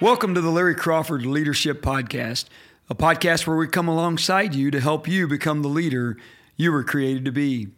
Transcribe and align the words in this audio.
Welcome 0.00 0.34
to 0.34 0.40
the 0.40 0.48
Larry 0.48 0.74
Crawford 0.74 1.26
Leadership 1.26 1.82
Podcast, 1.82 2.46
a 2.88 2.94
podcast 2.94 3.46
where 3.46 3.58
we 3.58 3.68
come 3.68 3.86
alongside 3.86 4.54
you 4.54 4.70
to 4.70 4.80
help 4.80 5.06
you 5.06 5.28
become 5.28 5.60
the 5.60 5.68
leader 5.68 6.16
you 6.56 6.72
were 6.72 6.82
created 6.82 7.26
to 7.26 7.32
be. 7.32 7.68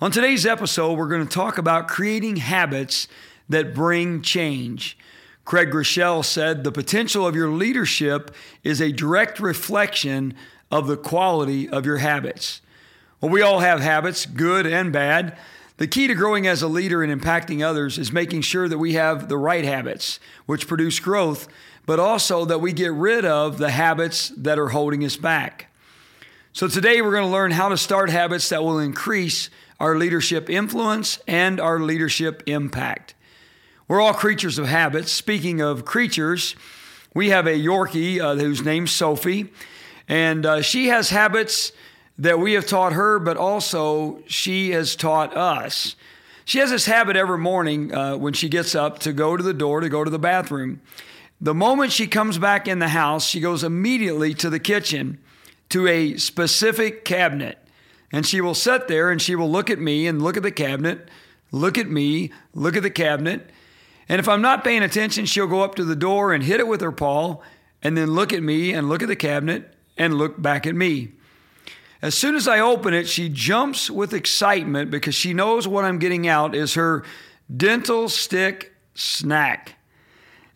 On 0.00 0.12
today's 0.12 0.46
episode, 0.46 0.96
we're 0.96 1.08
going 1.08 1.26
to 1.26 1.34
talk 1.34 1.58
about 1.58 1.88
creating 1.88 2.36
habits 2.36 3.08
that 3.48 3.74
bring 3.74 4.22
change. 4.22 4.96
Craig 5.44 5.72
Groeschel 5.72 6.24
said 6.24 6.62
the 6.62 6.70
potential 6.70 7.26
of 7.26 7.34
your 7.34 7.48
leadership 7.48 8.32
is 8.62 8.80
a 8.80 8.92
direct 8.92 9.40
reflection 9.40 10.34
of 10.70 10.86
the 10.86 10.96
quality 10.96 11.68
of 11.68 11.84
your 11.84 11.96
habits. 11.96 12.60
Well, 13.20 13.32
we 13.32 13.42
all 13.42 13.58
have 13.58 13.80
habits, 13.80 14.24
good 14.24 14.68
and 14.68 14.92
bad. 14.92 15.36
The 15.80 15.86
key 15.86 16.08
to 16.08 16.14
growing 16.14 16.46
as 16.46 16.60
a 16.60 16.68
leader 16.68 17.02
and 17.02 17.10
impacting 17.10 17.64
others 17.64 17.96
is 17.96 18.12
making 18.12 18.42
sure 18.42 18.68
that 18.68 18.76
we 18.76 18.92
have 18.92 19.30
the 19.30 19.38
right 19.38 19.64
habits, 19.64 20.20
which 20.44 20.68
produce 20.68 21.00
growth, 21.00 21.48
but 21.86 21.98
also 21.98 22.44
that 22.44 22.58
we 22.60 22.74
get 22.74 22.92
rid 22.92 23.24
of 23.24 23.56
the 23.56 23.70
habits 23.70 24.28
that 24.36 24.58
are 24.58 24.68
holding 24.68 25.02
us 25.06 25.16
back. 25.16 25.72
So, 26.52 26.68
today 26.68 27.00
we're 27.00 27.12
going 27.12 27.24
to 27.24 27.32
learn 27.32 27.52
how 27.52 27.70
to 27.70 27.78
start 27.78 28.10
habits 28.10 28.50
that 28.50 28.62
will 28.62 28.78
increase 28.78 29.48
our 29.80 29.96
leadership 29.96 30.50
influence 30.50 31.18
and 31.26 31.58
our 31.58 31.80
leadership 31.80 32.42
impact. 32.44 33.14
We're 33.88 34.02
all 34.02 34.12
creatures 34.12 34.58
of 34.58 34.66
habits. 34.66 35.10
Speaking 35.10 35.62
of 35.62 35.86
creatures, 35.86 36.56
we 37.14 37.30
have 37.30 37.46
a 37.46 37.58
Yorkie 37.58 38.20
uh, 38.20 38.34
whose 38.34 38.62
name's 38.62 38.92
Sophie, 38.92 39.50
and 40.06 40.44
uh, 40.44 40.60
she 40.60 40.88
has 40.88 41.08
habits 41.08 41.72
that 42.20 42.38
we 42.38 42.52
have 42.52 42.66
taught 42.66 42.92
her, 42.92 43.18
but 43.18 43.38
also 43.38 44.22
she 44.26 44.70
has 44.72 44.94
taught 44.94 45.34
us. 45.34 45.96
She 46.44 46.58
has 46.58 46.70
this 46.70 46.84
habit 46.84 47.16
every 47.16 47.38
morning 47.38 47.94
uh, 47.94 48.18
when 48.18 48.34
she 48.34 48.50
gets 48.50 48.74
up 48.74 48.98
to 49.00 49.12
go 49.14 49.38
to 49.38 49.42
the 49.42 49.54
door 49.54 49.80
to 49.80 49.88
go 49.88 50.04
to 50.04 50.10
the 50.10 50.18
bathroom. 50.18 50.82
The 51.40 51.54
moment 51.54 51.92
she 51.92 52.06
comes 52.06 52.36
back 52.36 52.68
in 52.68 52.78
the 52.78 52.88
house, 52.88 53.26
she 53.26 53.40
goes 53.40 53.64
immediately 53.64 54.34
to 54.34 54.50
the 54.50 54.58
kitchen 54.58 55.18
to 55.70 55.88
a 55.88 56.18
specific 56.18 57.06
cabinet. 57.06 57.58
And 58.12 58.26
she 58.26 58.42
will 58.42 58.54
sit 58.54 58.86
there 58.86 59.10
and 59.10 59.22
she 59.22 59.34
will 59.34 59.50
look 59.50 59.70
at 59.70 59.78
me 59.78 60.06
and 60.06 60.20
look 60.20 60.36
at 60.36 60.42
the 60.42 60.50
cabinet, 60.50 61.08
look 61.52 61.78
at 61.78 61.88
me, 61.88 62.32
look 62.52 62.76
at 62.76 62.82
the 62.82 62.90
cabinet. 62.90 63.48
And 64.10 64.18
if 64.18 64.28
I'm 64.28 64.42
not 64.42 64.62
paying 64.62 64.82
attention, 64.82 65.24
she'll 65.24 65.46
go 65.46 65.62
up 65.62 65.74
to 65.76 65.84
the 65.84 65.96
door 65.96 66.34
and 66.34 66.44
hit 66.44 66.60
it 66.60 66.68
with 66.68 66.82
her 66.82 66.92
paw 66.92 67.38
and 67.82 67.96
then 67.96 68.10
look 68.10 68.34
at 68.34 68.42
me 68.42 68.74
and 68.74 68.90
look 68.90 69.02
at 69.02 69.08
the 69.08 69.16
cabinet 69.16 69.74
and 69.96 70.14
look 70.14 70.42
back 70.42 70.66
at 70.66 70.74
me. 70.74 71.12
As 72.02 72.14
soon 72.14 72.34
as 72.34 72.48
I 72.48 72.60
open 72.60 72.94
it, 72.94 73.06
she 73.06 73.28
jumps 73.28 73.90
with 73.90 74.14
excitement 74.14 74.90
because 74.90 75.14
she 75.14 75.34
knows 75.34 75.68
what 75.68 75.84
I'm 75.84 75.98
getting 75.98 76.26
out 76.26 76.54
is 76.54 76.74
her 76.74 77.04
dental 77.54 78.08
stick 78.08 78.74
snack. 78.94 79.76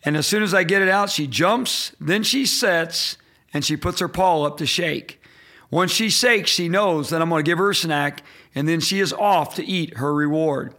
And 0.03 0.17
as 0.17 0.25
soon 0.25 0.43
as 0.43 0.53
I 0.53 0.63
get 0.63 0.81
it 0.81 0.89
out, 0.89 1.09
she 1.09 1.27
jumps, 1.27 1.95
then 1.99 2.23
she 2.23 2.45
sets, 2.45 3.17
and 3.53 3.63
she 3.63 3.77
puts 3.77 3.99
her 3.99 4.07
paw 4.07 4.43
up 4.43 4.57
to 4.57 4.65
shake. 4.65 5.21
Once 5.69 5.91
she 5.91 6.09
shakes, 6.09 6.51
she 6.51 6.69
knows 6.69 7.09
that 7.09 7.21
I'm 7.21 7.29
going 7.29 7.43
to 7.43 7.49
give 7.49 7.57
her 7.57 7.71
a 7.71 7.75
snack, 7.75 8.23
and 8.53 8.67
then 8.67 8.79
she 8.79 8.99
is 8.99 9.13
off 9.13 9.55
to 9.55 9.65
eat 9.65 9.97
her 9.97 10.13
reward. 10.13 10.75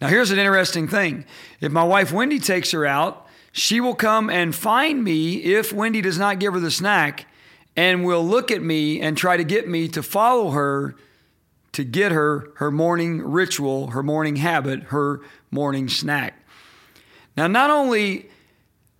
Now, 0.00 0.08
here's 0.08 0.30
an 0.30 0.38
interesting 0.38 0.88
thing. 0.88 1.26
If 1.60 1.70
my 1.70 1.84
wife 1.84 2.12
Wendy 2.12 2.38
takes 2.38 2.70
her 2.70 2.86
out, 2.86 3.26
she 3.52 3.80
will 3.80 3.94
come 3.94 4.30
and 4.30 4.54
find 4.54 5.04
me 5.04 5.36
if 5.36 5.72
Wendy 5.72 6.00
does 6.00 6.18
not 6.18 6.38
give 6.38 6.54
her 6.54 6.60
the 6.60 6.70
snack 6.70 7.26
and 7.76 8.04
will 8.04 8.24
look 8.24 8.50
at 8.50 8.62
me 8.62 9.00
and 9.00 9.16
try 9.16 9.36
to 9.36 9.44
get 9.44 9.68
me 9.68 9.88
to 9.88 10.02
follow 10.02 10.50
her 10.50 10.96
to 11.72 11.84
get 11.84 12.12
her 12.12 12.50
her 12.56 12.70
morning 12.70 13.22
ritual, 13.22 13.88
her 13.88 14.02
morning 14.02 14.36
habit, 14.36 14.84
her 14.84 15.20
morning 15.50 15.88
snack. 15.88 16.34
Now, 17.36 17.46
not 17.46 17.70
only 17.70 18.28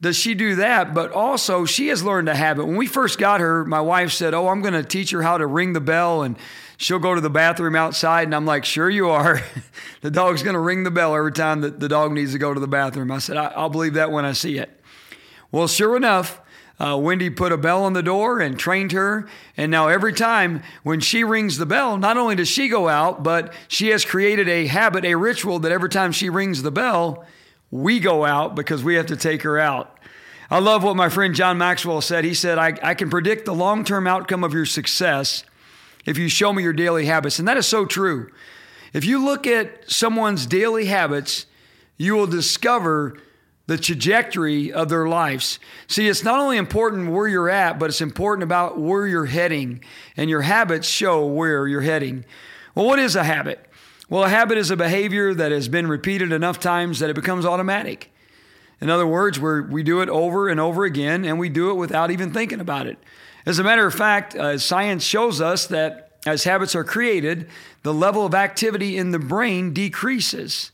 does 0.00 0.16
she 0.16 0.34
do 0.34 0.56
that, 0.56 0.94
but 0.94 1.12
also 1.12 1.66
she 1.66 1.88
has 1.88 2.02
learned 2.02 2.28
a 2.28 2.34
habit. 2.34 2.64
When 2.64 2.76
we 2.76 2.86
first 2.86 3.18
got 3.18 3.40
her, 3.40 3.64
my 3.64 3.80
wife 3.80 4.12
said, 4.12 4.32
Oh, 4.32 4.48
I'm 4.48 4.62
going 4.62 4.74
to 4.74 4.82
teach 4.82 5.10
her 5.10 5.22
how 5.22 5.36
to 5.36 5.46
ring 5.46 5.74
the 5.74 5.80
bell 5.80 6.22
and 6.22 6.36
she'll 6.78 6.98
go 6.98 7.14
to 7.14 7.20
the 7.20 7.30
bathroom 7.30 7.76
outside. 7.76 8.24
And 8.24 8.34
I'm 8.34 8.46
like, 8.46 8.64
Sure, 8.64 8.88
you 8.88 9.10
are. 9.10 9.42
the 10.00 10.10
dog's 10.10 10.42
going 10.42 10.54
to 10.54 10.60
ring 10.60 10.84
the 10.84 10.90
bell 10.90 11.14
every 11.14 11.32
time 11.32 11.60
that 11.62 11.80
the 11.80 11.88
dog 11.88 12.12
needs 12.12 12.32
to 12.32 12.38
go 12.38 12.54
to 12.54 12.60
the 12.60 12.68
bathroom. 12.68 13.10
I 13.10 13.18
said, 13.18 13.36
I'll 13.36 13.68
believe 13.68 13.94
that 13.94 14.10
when 14.10 14.24
I 14.24 14.32
see 14.32 14.56
it. 14.56 14.70
Well, 15.52 15.68
sure 15.68 15.96
enough, 15.96 16.39
uh, 16.80 16.96
Wendy 16.96 17.28
put 17.28 17.52
a 17.52 17.58
bell 17.58 17.84
on 17.84 17.92
the 17.92 18.02
door 18.02 18.40
and 18.40 18.58
trained 18.58 18.92
her. 18.92 19.28
And 19.56 19.70
now 19.70 19.88
every 19.88 20.14
time 20.14 20.62
when 20.82 21.00
she 21.00 21.22
rings 21.22 21.58
the 21.58 21.66
bell, 21.66 21.98
not 21.98 22.16
only 22.16 22.34
does 22.34 22.48
she 22.48 22.68
go 22.68 22.88
out, 22.88 23.22
but 23.22 23.52
she 23.68 23.88
has 23.88 24.04
created 24.04 24.48
a 24.48 24.66
habit, 24.66 25.04
a 25.04 25.14
ritual 25.14 25.58
that 25.58 25.72
every 25.72 25.90
time 25.90 26.10
she 26.10 26.30
rings 26.30 26.62
the 26.62 26.70
bell, 26.70 27.24
we 27.70 28.00
go 28.00 28.24
out 28.24 28.54
because 28.56 28.82
we 28.82 28.94
have 28.94 29.06
to 29.06 29.16
take 29.16 29.42
her 29.42 29.58
out. 29.58 29.98
I 30.50 30.58
love 30.58 30.82
what 30.82 30.96
my 30.96 31.10
friend 31.10 31.34
John 31.34 31.58
Maxwell 31.58 32.00
said. 32.00 32.24
He 32.24 32.34
said, 32.34 32.58
I, 32.58 32.72
I 32.82 32.94
can 32.94 33.10
predict 33.10 33.44
the 33.44 33.54
long 33.54 33.84
term 33.84 34.06
outcome 34.06 34.42
of 34.42 34.54
your 34.54 34.66
success 34.66 35.44
if 36.06 36.16
you 36.16 36.30
show 36.30 36.52
me 36.52 36.62
your 36.62 36.72
daily 36.72 37.04
habits. 37.04 37.38
And 37.38 37.46
that 37.46 37.58
is 37.58 37.66
so 37.66 37.84
true. 37.84 38.30
If 38.94 39.04
you 39.04 39.22
look 39.22 39.46
at 39.46 39.88
someone's 39.88 40.46
daily 40.46 40.86
habits, 40.86 41.44
you 41.98 42.14
will 42.14 42.26
discover 42.26 43.18
the 43.70 43.78
trajectory 43.78 44.72
of 44.72 44.88
their 44.88 45.06
lives. 45.06 45.60
See, 45.86 46.08
it's 46.08 46.24
not 46.24 46.40
only 46.40 46.56
important 46.56 47.12
where 47.12 47.28
you're 47.28 47.48
at, 47.48 47.78
but 47.78 47.88
it's 47.88 48.00
important 48.00 48.42
about 48.42 48.80
where 48.80 49.06
you're 49.06 49.26
heading, 49.26 49.84
and 50.16 50.28
your 50.28 50.40
habits 50.40 50.88
show 50.88 51.24
where 51.24 51.68
you're 51.68 51.80
heading. 51.80 52.24
Well, 52.74 52.86
what 52.86 52.98
is 52.98 53.14
a 53.14 53.22
habit? 53.22 53.64
Well, 54.08 54.24
a 54.24 54.28
habit 54.28 54.58
is 54.58 54.72
a 54.72 54.76
behavior 54.76 55.32
that 55.34 55.52
has 55.52 55.68
been 55.68 55.86
repeated 55.86 56.32
enough 56.32 56.58
times 56.58 56.98
that 56.98 57.10
it 57.10 57.14
becomes 57.14 57.46
automatic. 57.46 58.10
In 58.80 58.90
other 58.90 59.06
words, 59.06 59.38
we 59.38 59.60
we 59.60 59.84
do 59.84 60.00
it 60.00 60.08
over 60.08 60.48
and 60.48 60.58
over 60.58 60.84
again, 60.84 61.24
and 61.24 61.38
we 61.38 61.48
do 61.48 61.70
it 61.70 61.74
without 61.74 62.10
even 62.10 62.32
thinking 62.32 62.58
about 62.58 62.88
it. 62.88 62.98
As 63.46 63.60
a 63.60 63.62
matter 63.62 63.86
of 63.86 63.94
fact, 63.94 64.34
uh, 64.34 64.58
science 64.58 65.04
shows 65.04 65.40
us 65.40 65.68
that 65.68 66.10
as 66.26 66.42
habits 66.42 66.74
are 66.74 66.82
created, 66.82 67.48
the 67.84 67.94
level 67.94 68.26
of 68.26 68.34
activity 68.34 68.98
in 68.98 69.12
the 69.12 69.20
brain 69.20 69.72
decreases. 69.72 70.72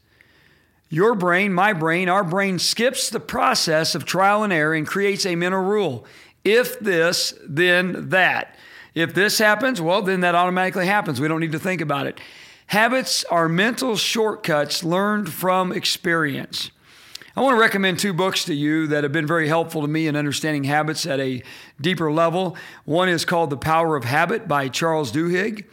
Your 0.89 1.15
brain, 1.15 1.53
my 1.53 1.73
brain, 1.73 2.09
our 2.09 2.23
brain 2.23 2.59
skips 2.59 3.11
the 3.11 3.21
process 3.21 3.95
of 3.95 4.05
trial 4.05 4.45
and 4.45 4.53
error 4.53 4.75
and 4.75 4.87
creates 4.87 5.27
a 5.27 5.35
mental 5.35 5.63
rule. 5.63 6.07
If 6.45 6.79
this, 6.79 7.35
then 7.47 8.11
that. 8.11 8.57
If 8.95 9.13
this 9.13 9.39
happens, 9.39 9.81
well, 9.81 10.01
then 10.01 10.21
that 10.21 10.35
automatically 10.35 10.87
happens. 10.87 11.21
We 11.21 11.29
don't 11.29 11.41
need 11.41 11.53
to 11.53 11.59
think 11.59 11.81
about 11.81 12.07
it. 12.07 12.21
Habits 12.69 13.25
are 13.25 13.49
mental 13.49 13.97
shortcuts 13.97 14.83
learned 14.83 15.33
from 15.33 15.73
experience. 15.73 16.71
I 17.37 17.43
want 17.43 17.55
to 17.55 17.61
recommend 17.61 17.99
two 17.99 18.15
books 18.15 18.45
to 18.47 18.55
you 18.55 18.87
that 18.87 19.05
have 19.05 19.13
been 19.13 19.27
very 19.27 19.47
helpful 19.47 19.83
to 19.83 19.89
me 19.89 20.07
in 20.07 20.17
understanding 20.17 20.65
habits 20.65 21.05
at 21.05 21.21
a 21.21 21.43
deeper 21.81 22.11
level. 22.11 22.57
One 22.87 23.11
is 23.11 23.27
called 23.27 23.51
The 23.51 23.59
Power 23.59 23.95
of 23.95 24.05
Habit 24.05 24.49
by 24.49 24.69
Charles 24.69 25.13
Duhigg, 25.13 25.67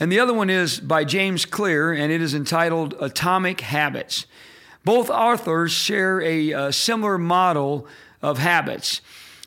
and 0.00 0.10
the 0.10 0.18
other 0.18 0.32
one 0.32 0.48
is 0.48 0.80
by 0.80 1.04
James 1.04 1.44
Clear, 1.44 1.92
and 1.92 2.10
it 2.10 2.22
is 2.22 2.34
entitled 2.34 2.94
Atomic 3.00 3.60
Habits. 3.60 4.26
Both 4.82 5.10
authors 5.10 5.72
share 5.72 6.22
a, 6.22 6.52
a 6.52 6.72
similar 6.72 7.18
model 7.18 7.86
of 8.22 8.38
habits. 8.38 9.02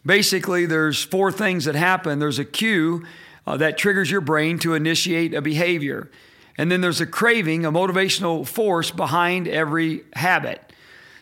Basically, 0.06 0.68
there's 0.68 1.04
four 1.04 1.32
things 1.32 1.66
that 1.66 1.74
happen. 1.74 2.20
There's 2.20 2.38
a 2.38 2.46
cue 2.46 3.04
uh, 3.48 3.58
that 3.58 3.78
triggers 3.78 4.12
your 4.12 4.22
brain 4.22 4.60
to 4.60 4.76
initiate 4.76 5.34
a 5.34 5.42
behavior. 5.42 6.12
And 6.58 6.72
then 6.72 6.82
there's 6.82 7.02
a 7.02 7.08
craving, 7.08 7.66
a 7.66 7.72
motivational 7.72 8.46
force 8.46 8.92
behind 8.92 9.48
every 9.48 10.04
habit. 10.14 10.62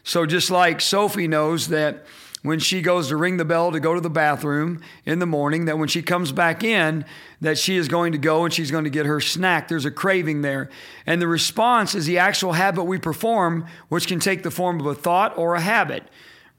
So 0.03 0.25
just 0.25 0.51
like 0.51 0.81
Sophie 0.81 1.27
knows 1.27 1.69
that 1.69 2.05
when 2.43 2.59
she 2.59 2.81
goes 2.81 3.09
to 3.09 3.15
ring 3.15 3.37
the 3.37 3.45
bell 3.45 3.71
to 3.71 3.79
go 3.79 3.93
to 3.93 4.01
the 4.01 4.09
bathroom 4.09 4.81
in 5.05 5.19
the 5.19 5.25
morning 5.25 5.65
that 5.65 5.77
when 5.77 5.87
she 5.87 6.01
comes 6.01 6.31
back 6.31 6.63
in 6.63 7.05
that 7.39 7.57
she 7.57 7.77
is 7.77 7.87
going 7.87 8.11
to 8.11 8.17
go 8.17 8.45
and 8.45 8.53
she's 8.53 8.71
going 8.71 8.83
to 8.83 8.89
get 8.89 9.05
her 9.05 9.21
snack. 9.21 9.67
There's 9.67 9.85
a 9.85 9.91
craving 9.91 10.41
there. 10.41 10.69
And 11.05 11.21
the 11.21 11.27
response 11.27 11.93
is 11.93 12.05
the 12.05 12.17
actual 12.17 12.53
habit 12.53 12.85
we 12.85 12.97
perform 12.97 13.67
which 13.89 14.07
can 14.07 14.19
take 14.19 14.43
the 14.43 14.51
form 14.51 14.79
of 14.79 14.85
a 14.85 14.95
thought 14.95 15.37
or 15.37 15.55
a 15.55 15.61
habit. 15.61 16.03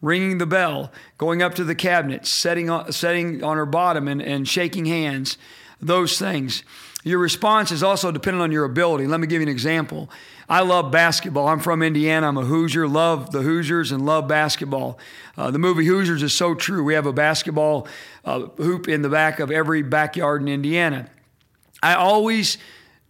Ringing 0.01 0.39
the 0.39 0.47
bell 0.47 0.93
going 1.17 1.43
up 1.43 1.55
to 1.55 1.65
the 1.65 1.77
cabinet 1.77 2.27
setting 2.27 2.69
on, 2.69 2.91
setting 2.93 3.43
on 3.45 3.57
her 3.57 3.67
bottom 3.67 4.09
and, 4.09 4.21
and 4.21 4.49
shaking 4.49 4.87
hands 4.87 5.39
those 5.81 6.19
things 6.19 6.65
your 7.03 7.19
response 7.19 7.71
is 7.71 7.83
also 7.83 8.11
dependent 8.13 8.43
on 8.43 8.53
your 8.53 8.65
ability 8.65 9.07
let 9.07 9.21
me 9.21 9.27
give 9.27 9.41
you 9.41 9.47
an 9.47 9.53
example 9.53 10.09
I 10.53 10.61
love 10.61 10.91
basketball. 10.91 11.49
I'm 11.49 11.61
from 11.61 11.83
Indiana. 11.83 12.29
I'm 12.29 12.37
a 12.37 12.45
Hoosier. 12.45 12.87
Love 12.87 13.31
the 13.31 13.41
Hoosiers 13.41 13.91
and 13.91 14.05
love 14.05 14.29
basketball. 14.29 14.99
Uh, 15.35 15.51
the 15.51 15.59
movie 15.59 15.87
Hoosiers 15.87 16.23
is 16.23 16.35
so 16.35 16.55
true. 16.55 16.85
We 16.85 16.93
have 16.93 17.07
a 17.07 17.13
basketball 17.13 17.89
uh, 18.27 18.41
hoop 18.59 18.87
in 18.87 19.01
the 19.01 19.09
back 19.09 19.41
of 19.41 19.51
every 19.51 19.81
backyard 19.81 20.43
in 20.43 20.49
Indiana. 20.49 21.09
I 21.83 21.95
always 21.95 22.59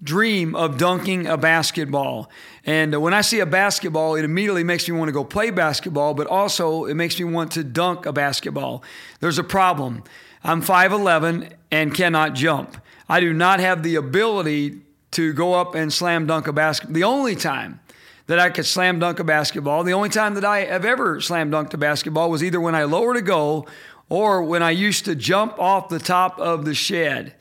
dream 0.02 0.54
of 0.54 0.78
dunking 0.78 1.26
a 1.26 1.36
basketball. 1.36 2.30
And 2.64 3.02
when 3.02 3.12
I 3.12 3.22
see 3.22 3.40
a 3.40 3.46
basketball, 3.46 4.14
it 4.14 4.24
immediately 4.24 4.62
makes 4.62 4.88
me 4.88 4.96
want 4.96 5.08
to 5.08 5.12
go 5.12 5.24
play 5.24 5.50
basketball, 5.50 6.14
but 6.14 6.28
also 6.28 6.84
it 6.84 6.94
makes 6.94 7.18
me 7.18 7.24
want 7.24 7.50
to 7.52 7.64
dunk 7.64 8.06
a 8.06 8.12
basketball. 8.12 8.84
There's 9.18 9.38
a 9.38 9.44
problem. 9.44 10.04
I'm 10.44 10.62
5'11 10.62 11.52
and 11.72 11.92
cannot 11.92 12.34
jump. 12.34 12.76
I 13.12 13.20
do 13.20 13.34
not 13.34 13.60
have 13.60 13.82
the 13.82 13.96
ability 13.96 14.80
to 15.10 15.34
go 15.34 15.52
up 15.52 15.74
and 15.74 15.92
slam 15.92 16.26
dunk 16.26 16.46
a 16.46 16.52
basketball. 16.54 16.94
The 16.94 17.04
only 17.04 17.36
time 17.36 17.78
that 18.26 18.38
I 18.38 18.48
could 18.48 18.64
slam 18.64 19.00
dunk 19.00 19.18
a 19.18 19.24
basketball. 19.24 19.84
The 19.84 19.92
only 19.92 20.08
time 20.08 20.32
that 20.32 20.46
I 20.46 20.60
have 20.60 20.86
ever 20.86 21.20
slam 21.20 21.50
dunked 21.50 21.74
a 21.74 21.76
basketball 21.76 22.30
was 22.30 22.42
either 22.42 22.58
when 22.58 22.74
I 22.74 22.84
lowered 22.84 23.18
a 23.18 23.20
goal 23.20 23.68
or 24.08 24.42
when 24.42 24.62
I 24.62 24.70
used 24.70 25.04
to 25.04 25.14
jump 25.14 25.58
off 25.58 25.90
the 25.90 25.98
top 25.98 26.40
of 26.40 26.64
the 26.64 26.72
shed. 26.72 27.34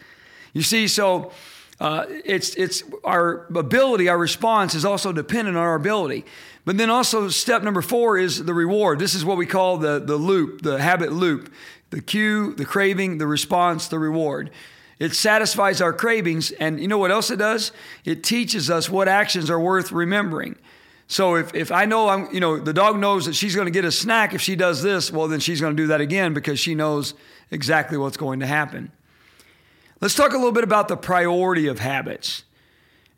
You 0.52 0.62
see, 0.62 0.90
so 0.90 1.32
uh, 1.80 2.06
it's 2.26 2.54
it's 2.56 2.84
our 3.06 3.46
ability, 3.56 4.10
our 4.10 4.18
response 4.18 4.76
is 4.76 4.84
also 4.84 5.14
dependent 5.14 5.56
on 5.56 5.64
our 5.64 5.76
ability. 5.76 6.26
But 6.66 6.78
then 6.78 6.90
also 6.90 7.30
step 7.30 7.64
number 7.64 7.82
four 7.82 8.18
is 8.18 8.44
the 8.44 8.54
reward. 8.54 9.00
This 9.00 9.16
is 9.16 9.24
what 9.24 9.38
we 9.38 9.46
call 9.46 9.78
the 9.78 10.00
the 10.00 10.18
loop, 10.18 10.64
the 10.64 10.82
habit 10.82 11.14
loop, 11.14 11.50
the 11.92 12.02
cue, 12.02 12.56
the 12.56 12.66
craving, 12.66 13.20
the 13.20 13.28
response, 13.28 13.88
the 13.88 14.00
reward. 14.00 14.52
It 15.02 15.16
satisfies 15.16 15.82
our 15.82 15.94
cravings, 15.94 16.52
and 16.52 16.80
you 16.80 16.88
know 16.88 17.00
what 17.00 17.10
else 17.10 17.32
it 17.32 17.38
does? 17.38 17.72
It 18.06 18.24
teaches 18.24 18.70
us 18.70 18.88
what 18.88 19.08
actions 19.08 19.50
are 19.50 19.60
worth 19.60 19.92
remembering. 19.92 20.58
So 21.08 21.38
if, 21.38 21.56
if 21.56 21.72
I 21.72 21.86
know 21.86 22.08
I'm, 22.08 22.32
you 22.32 22.40
know, 22.40 22.60
the 22.60 22.72
dog 22.72 23.00
knows 23.00 23.26
that 23.26 23.34
she's 23.34 23.56
going 23.56 23.66
to 23.66 23.72
get 23.72 23.84
a 23.84 23.92
snack 23.92 24.36
if 24.36 24.42
she 24.42 24.56
does 24.56 24.84
this, 24.84 25.12
well, 25.12 25.28
then 25.28 25.40
she's 25.40 25.60
going 25.60 25.76
to 25.76 25.84
do 25.84 25.88
that 25.88 26.02
again 26.02 26.36
because 26.36 26.60
she 26.60 26.76
knows 26.76 27.16
exactly 27.50 27.98
what's 27.98 28.16
going 28.16 28.42
to 28.42 28.46
happen. 28.46 28.92
Let's 30.02 30.14
talk 30.14 30.34
a 30.34 30.38
little 30.38 30.52
bit 30.52 30.64
about 30.64 30.88
the 30.88 30.98
priority 30.98 31.66
of 31.66 31.80
habits. 31.80 32.44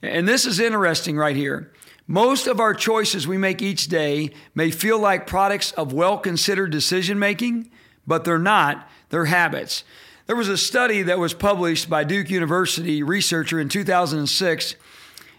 And 0.01 0.25
this 0.25 0.45
is 0.45 0.61
interesting 0.61 1.17
right 1.17 1.35
here. 1.35 1.73
Most 2.07 2.47
of 2.47 2.61
our 2.61 2.73
choices 2.73 3.27
we 3.27 3.37
make 3.37 3.61
each 3.61 3.89
day 3.89 4.31
may 4.55 4.71
feel 4.71 4.99
like 4.99 5.27
products 5.27 5.73
of 5.73 5.91
well 5.91 6.17
considered 6.17 6.71
decision 6.71 7.19
making, 7.19 7.69
but 8.07 8.23
they're 8.23 8.39
not, 8.39 8.89
they're 9.09 9.25
habits. 9.25 9.83
There 10.25 10.37
was 10.37 10.47
a 10.47 10.57
study 10.57 11.01
that 11.01 11.19
was 11.19 11.33
published 11.33 11.89
by 11.89 12.05
Duke 12.05 12.29
University 12.29 13.03
researcher 13.03 13.59
in 13.59 13.67
2006, 13.67 14.75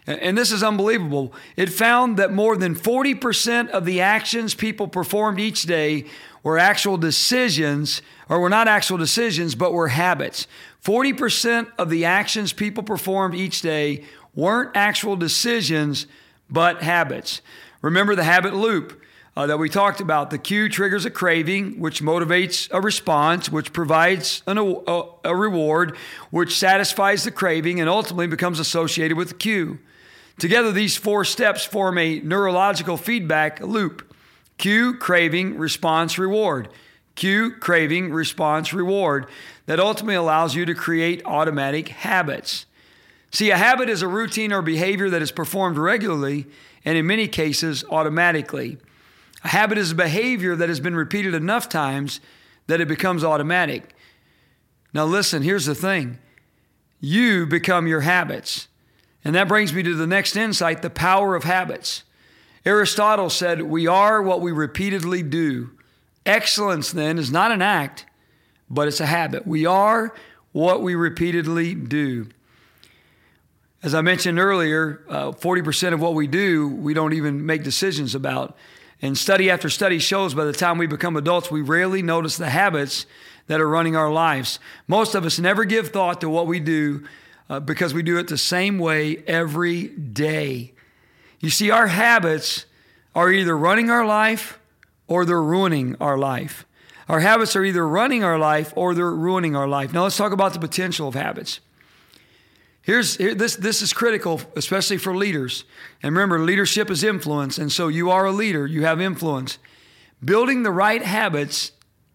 and 0.05 0.37
this 0.37 0.51
is 0.51 0.61
unbelievable. 0.61 1.33
It 1.57 1.71
found 1.71 2.17
that 2.17 2.31
more 2.31 2.55
than 2.55 2.75
40% 2.75 3.69
of 3.69 3.85
the 3.85 4.01
actions 4.01 4.53
people 4.53 4.87
performed 4.87 5.39
each 5.39 5.63
day 5.63 6.05
were 6.43 6.59
actual 6.59 6.97
decisions, 6.97 8.03
or 8.29 8.39
were 8.39 8.49
not 8.49 8.67
actual 8.67 8.97
decisions, 8.97 9.55
but 9.55 9.73
were 9.73 9.87
habits. 9.87 10.45
40% 10.83 11.67
of 11.79 11.89
the 11.89 12.05
actions 12.05 12.53
people 12.53 12.83
performed 12.83 13.33
each 13.33 13.61
day 13.61 14.03
weren't 14.35 14.69
actual 14.75 15.15
decisions, 15.15 16.05
but 16.47 16.83
habits. 16.83 17.41
Remember 17.81 18.13
the 18.15 18.23
habit 18.23 18.53
loop 18.53 19.01
uh, 19.35 19.45
that 19.47 19.57
we 19.57 19.69
talked 19.69 19.99
about. 19.99 20.29
The 20.29 20.37
cue 20.37 20.69
triggers 20.69 21.05
a 21.05 21.09
craving, 21.09 21.79
which 21.79 22.01
motivates 22.01 22.69
a 22.71 22.79
response, 22.79 23.51
which 23.51 23.73
provides 23.73 24.41
an, 24.47 24.57
a, 24.57 25.03
a 25.23 25.35
reward, 25.35 25.97
which 26.31 26.57
satisfies 26.57 27.23
the 27.23 27.31
craving, 27.31 27.79
and 27.79 27.89
ultimately 27.89 28.27
becomes 28.27 28.59
associated 28.59 29.17
with 29.17 29.29
the 29.29 29.35
cue. 29.35 29.79
Together, 30.37 30.71
these 30.71 30.97
four 30.97 31.23
steps 31.23 31.65
form 31.65 31.97
a 31.97 32.19
neurological 32.19 32.97
feedback 32.97 33.61
loop 33.61 34.13
cue, 34.57 34.93
craving, 34.95 35.57
response, 35.57 36.17
reward. 36.17 36.69
Cue, 37.15 37.51
craving, 37.51 38.11
response, 38.11 38.73
reward 38.73 39.27
that 39.65 39.79
ultimately 39.79 40.15
allows 40.15 40.55
you 40.55 40.65
to 40.65 40.75
create 40.75 41.25
automatic 41.25 41.89
habits. 41.89 42.65
See, 43.31 43.51
a 43.51 43.57
habit 43.57 43.89
is 43.89 44.01
a 44.01 44.07
routine 44.07 44.53
or 44.53 44.61
behavior 44.61 45.09
that 45.09 45.21
is 45.21 45.31
performed 45.31 45.77
regularly 45.77 46.45
and 46.85 46.97
in 46.97 47.07
many 47.07 47.27
cases 47.27 47.83
automatically. 47.89 48.77
A 49.45 49.49
habit 49.49 49.77
is 49.77 49.91
a 49.91 49.95
behavior 49.95 50.55
that 50.55 50.69
has 50.69 50.79
been 50.79 50.95
repeated 50.95 51.35
enough 51.35 51.69
times 51.69 52.19
that 52.65 52.81
it 52.81 52.87
becomes 52.87 53.23
automatic. 53.23 53.95
Now, 54.91 55.05
listen, 55.05 55.43
here's 55.43 55.67
the 55.67 55.75
thing 55.75 56.17
you 56.99 57.45
become 57.45 57.85
your 57.85 58.01
habits. 58.01 58.67
And 59.23 59.35
that 59.35 59.47
brings 59.47 59.71
me 59.71 59.83
to 59.83 59.93
the 59.93 60.07
next 60.07 60.35
insight 60.35 60.81
the 60.81 60.89
power 60.89 61.35
of 61.35 61.43
habits. 61.43 62.03
Aristotle 62.65 63.29
said, 63.29 63.61
We 63.61 63.85
are 63.85 64.19
what 64.19 64.41
we 64.41 64.51
repeatedly 64.51 65.21
do. 65.21 65.69
Excellence, 66.25 66.91
then, 66.91 67.19
is 67.19 67.31
not 67.31 67.51
an 67.51 67.61
act, 67.61 68.07
but 68.67 68.87
it's 68.87 68.99
a 68.99 69.05
habit. 69.05 69.45
We 69.45 69.67
are 69.67 70.11
what 70.53 70.81
we 70.81 70.95
repeatedly 70.95 71.75
do. 71.75 72.29
As 73.83 73.93
I 73.93 74.01
mentioned 74.01 74.39
earlier, 74.39 75.05
uh, 75.07 75.33
40% 75.33 75.93
of 75.93 76.01
what 76.01 76.15
we 76.15 76.25
do, 76.25 76.67
we 76.67 76.95
don't 76.95 77.13
even 77.13 77.45
make 77.45 77.61
decisions 77.61 78.15
about. 78.15 78.57
And 79.05 79.15
study 79.15 79.51
after 79.51 79.69
study 79.69 79.99
shows 79.99 80.33
by 80.33 80.45
the 80.45 80.51
time 80.51 80.79
we 80.79 80.87
become 80.87 81.15
adults, 81.15 81.51
we 81.51 81.61
rarely 81.61 82.01
notice 82.01 82.37
the 82.37 82.49
habits 82.49 83.05
that 83.45 83.61
are 83.61 83.69
running 83.69 83.95
our 83.95 84.11
lives. 84.11 84.57
Most 84.87 85.13
of 85.13 85.25
us 85.25 85.37
never 85.37 85.63
give 85.63 85.89
thought 85.89 86.21
to 86.21 86.29
what 86.29 86.47
we 86.47 86.59
do 86.59 87.05
uh, 87.47 87.59
because 87.59 87.93
we 87.93 88.01
do 88.01 88.17
it 88.17 88.27
the 88.27 88.37
same 88.37 88.79
way 88.79 89.17
every 89.27 89.89
day. 89.89 90.73
You 91.39 91.51
see, 91.51 91.69
our 91.69 91.85
habits 91.85 92.65
are 93.13 93.31
either 93.31 93.55
running 93.55 93.91
our 93.91 94.07
life 94.07 94.59
or 95.07 95.23
they're 95.23 95.39
ruining 95.39 95.95
our 96.01 96.17
life. 96.17 96.65
Our 97.07 97.19
habits 97.19 97.55
are 97.55 97.63
either 97.63 97.87
running 97.87 98.23
our 98.23 98.39
life 98.39 98.73
or 98.75 98.95
they're 98.95 99.11
ruining 99.11 99.55
our 99.55 99.67
life. 99.67 99.93
Now 99.93 100.03
let's 100.03 100.17
talk 100.17 100.31
about 100.31 100.53
the 100.53 100.59
potential 100.59 101.07
of 101.07 101.13
habits. 101.13 101.59
Here's 102.85 103.17
here, 103.17 103.33
this 103.33 103.55
this 103.55 103.81
is 103.81 103.93
critical, 103.93 104.39
especially 104.55 104.97
for 104.97 105.15
leaders. 105.15 105.63
And 106.03 106.15
remember, 106.15 106.39
leadership 106.39 106.91
is 106.91 107.03
influence, 107.03 107.57
and 107.57 107.71
so 107.71 107.87
you 107.87 108.11
are 108.11 108.25
a 108.25 108.31
leader, 108.31 108.67
you 108.67 108.83
have 108.83 109.01
influence. 109.01 109.57
Building 110.23 110.61
the 110.61 110.69
right 110.69 111.01
habits 111.01 111.71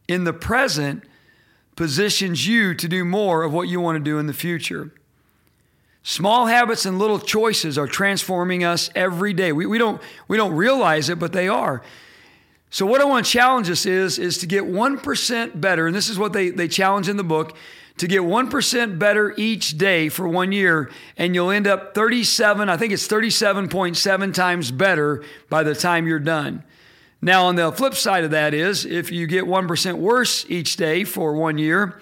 in 0.06 0.22
the 0.22 0.32
present 0.32 1.02
positions 1.74 2.46
you 2.46 2.72
to 2.74 2.86
do 2.86 3.04
more 3.04 3.42
of 3.42 3.52
what 3.52 3.66
you 3.66 3.80
want 3.80 3.96
to 3.96 4.04
do 4.04 4.20
in 4.20 4.28
the 4.28 4.32
future. 4.32 4.92
Small 6.04 6.46
habits 6.46 6.86
and 6.86 7.00
little 7.00 7.18
choices 7.18 7.76
are 7.76 7.88
transforming 7.88 8.62
us 8.62 8.90
every 8.94 9.32
day. 9.32 9.50
We, 9.50 9.66
we, 9.66 9.76
don't, 9.76 10.00
we 10.28 10.36
don't 10.36 10.52
realize 10.52 11.08
it, 11.08 11.18
but 11.18 11.32
they 11.32 11.48
are. 11.48 11.82
So, 12.70 12.86
what 12.86 13.00
I 13.00 13.04
want 13.06 13.26
to 13.26 13.32
challenge 13.32 13.68
us 13.68 13.86
is, 13.86 14.20
is 14.20 14.38
to 14.38 14.46
get 14.46 14.62
1% 14.62 15.60
better, 15.60 15.88
and 15.88 15.96
this 15.96 16.08
is 16.08 16.16
what 16.16 16.32
they, 16.32 16.50
they 16.50 16.68
challenge 16.68 17.08
in 17.08 17.16
the 17.16 17.24
book 17.24 17.56
to 18.00 18.08
get 18.08 18.22
1% 18.22 18.98
better 18.98 19.34
each 19.36 19.76
day 19.76 20.08
for 20.08 20.26
one 20.26 20.52
year, 20.52 20.90
and 21.18 21.34
you'll 21.34 21.50
end 21.50 21.66
up 21.66 21.94
37, 21.94 22.66
I 22.66 22.78
think 22.78 22.94
it's 22.94 23.06
37.7 23.06 24.32
times 24.32 24.70
better 24.70 25.22
by 25.50 25.62
the 25.62 25.74
time 25.74 26.06
you're 26.06 26.18
done. 26.18 26.64
Now, 27.20 27.44
on 27.44 27.56
the 27.56 27.70
flip 27.72 27.92
side 27.92 28.24
of 28.24 28.30
that 28.30 28.54
is 28.54 28.86
if 28.86 29.12
you 29.12 29.26
get 29.26 29.44
1% 29.44 29.98
worse 29.98 30.46
each 30.48 30.76
day 30.76 31.04
for 31.04 31.34
one 31.34 31.58
year, 31.58 32.00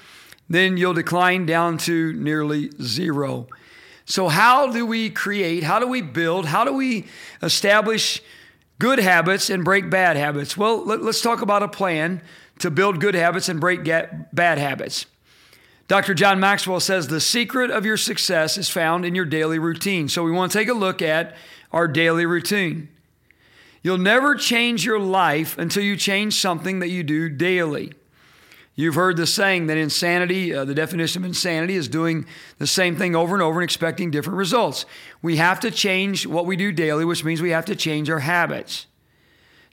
then 0.48 0.76
you'll 0.76 0.94
decline 0.94 1.46
down 1.46 1.78
to 1.78 2.12
nearly 2.12 2.70
zero. 2.80 3.48
So, 4.04 4.28
how 4.28 4.70
do 4.70 4.86
we 4.86 5.10
create, 5.10 5.64
how 5.64 5.80
do 5.80 5.88
we 5.88 6.00
build, 6.00 6.46
how 6.46 6.62
do 6.62 6.74
we 6.74 7.06
establish 7.42 8.22
good 8.78 9.00
habits 9.00 9.50
and 9.50 9.64
break 9.64 9.90
bad 9.90 10.16
habits? 10.16 10.56
Well, 10.56 10.84
let, 10.84 11.00
us 11.00 11.20
talk 11.20 11.42
about 11.42 11.64
a 11.64 11.68
plan 11.68 12.22
to 12.60 12.70
build 12.70 13.00
good 13.00 13.16
habits 13.16 13.48
and 13.48 13.60
break 13.60 13.82
bad 13.82 14.58
habits. 14.58 15.06
Dr. 15.88 16.12
John 16.12 16.38
Maxwell 16.38 16.80
says 16.80 17.08
the 17.08 17.20
secret 17.20 17.70
of 17.70 17.86
your 17.86 17.96
success 17.96 18.58
is 18.58 18.68
found 18.68 19.06
in 19.06 19.14
your 19.14 19.24
daily 19.24 19.58
routine. 19.58 20.08
So, 20.08 20.22
we 20.22 20.30
want 20.30 20.52
to 20.52 20.58
take 20.58 20.68
a 20.68 20.74
look 20.74 21.00
at 21.00 21.34
our 21.72 21.88
daily 21.88 22.26
routine. 22.26 22.88
You'll 23.82 23.96
never 23.96 24.34
change 24.34 24.84
your 24.84 25.00
life 25.00 25.56
until 25.56 25.82
you 25.82 25.96
change 25.96 26.34
something 26.34 26.80
that 26.80 26.88
you 26.88 27.02
do 27.02 27.30
daily. 27.30 27.92
You've 28.74 28.96
heard 28.96 29.16
the 29.16 29.26
saying 29.26 29.66
that 29.66 29.76
insanity, 29.76 30.54
uh, 30.54 30.64
the 30.64 30.74
definition 30.74 31.22
of 31.22 31.26
insanity, 31.26 31.74
is 31.74 31.88
doing 31.88 32.26
the 32.58 32.66
same 32.66 32.94
thing 32.94 33.16
over 33.16 33.34
and 33.34 33.42
over 33.42 33.58
and 33.58 33.64
expecting 33.64 34.10
different 34.10 34.36
results. 34.36 34.84
We 35.22 35.36
have 35.38 35.58
to 35.60 35.70
change 35.70 36.26
what 36.26 36.46
we 36.46 36.54
do 36.54 36.70
daily, 36.70 37.04
which 37.04 37.24
means 37.24 37.40
we 37.40 37.50
have 37.50 37.64
to 37.64 37.74
change 37.74 38.10
our 38.10 38.20
habits. 38.20 38.86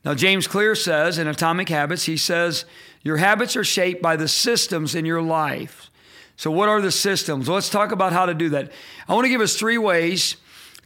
Now, 0.03 0.13
James 0.13 0.47
Clear 0.47 0.75
says 0.75 1.17
in 1.17 1.27
Atomic 1.27 1.69
Habits, 1.69 2.05
he 2.05 2.17
says, 2.17 2.65
Your 3.03 3.17
habits 3.17 3.55
are 3.55 3.63
shaped 3.63 4.01
by 4.01 4.15
the 4.15 4.27
systems 4.27 4.95
in 4.95 5.05
your 5.05 5.21
life. 5.21 5.91
So, 6.37 6.51
what 6.51 6.69
are 6.69 6.81
the 6.81 6.91
systems? 6.91 7.47
Let's 7.47 7.69
talk 7.69 7.91
about 7.91 8.13
how 8.13 8.25
to 8.25 8.33
do 8.33 8.49
that. 8.49 8.71
I 9.07 9.13
want 9.13 9.25
to 9.25 9.29
give 9.29 9.41
us 9.41 9.55
three 9.55 9.77
ways 9.77 10.35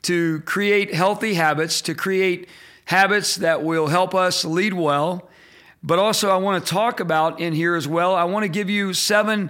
to 0.04 0.42
create 0.42 0.94
healthy 0.94 1.34
habits, 1.34 1.82
to 1.82 1.96
create 1.96 2.48
habits 2.86 3.36
that 3.36 3.64
will 3.64 3.88
help 3.88 4.16
us 4.16 4.46
lead 4.46 4.74
well 4.74 5.30
but 5.82 6.00
also, 6.00 6.30
I 6.30 6.38
want 6.38 6.64
to 6.66 6.70
talk 6.70 7.00
about 7.00 7.40
in 7.40 7.54
here 7.54 7.76
as 7.76 7.88
well, 7.88 8.16
I 8.16 8.26
want 8.26 8.44
to 8.44 8.50
give 8.50 8.70
you 8.70 8.94
seven 8.94 9.50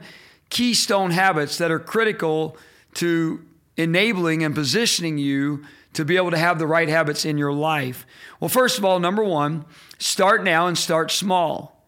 keystone 0.49 1.11
habits 1.11 1.57
that 1.57 1.71
are 1.71 1.79
critical 1.79 2.55
to 2.95 3.43
enabling 3.77 4.43
and 4.43 4.53
positioning 4.53 5.17
you 5.17 5.63
to 5.93 6.05
be 6.05 6.17
able 6.17 6.31
to 6.31 6.37
have 6.37 6.59
the 6.59 6.67
right 6.67 6.87
habits 6.87 7.25
in 7.25 7.37
your 7.37 7.51
life. 7.51 8.05
Well, 8.39 8.49
first 8.49 8.77
of 8.77 8.85
all, 8.85 8.99
number 8.99 9.23
one, 9.23 9.65
start 9.97 10.43
now 10.43 10.67
and 10.67 10.77
start 10.77 11.11
small. 11.11 11.83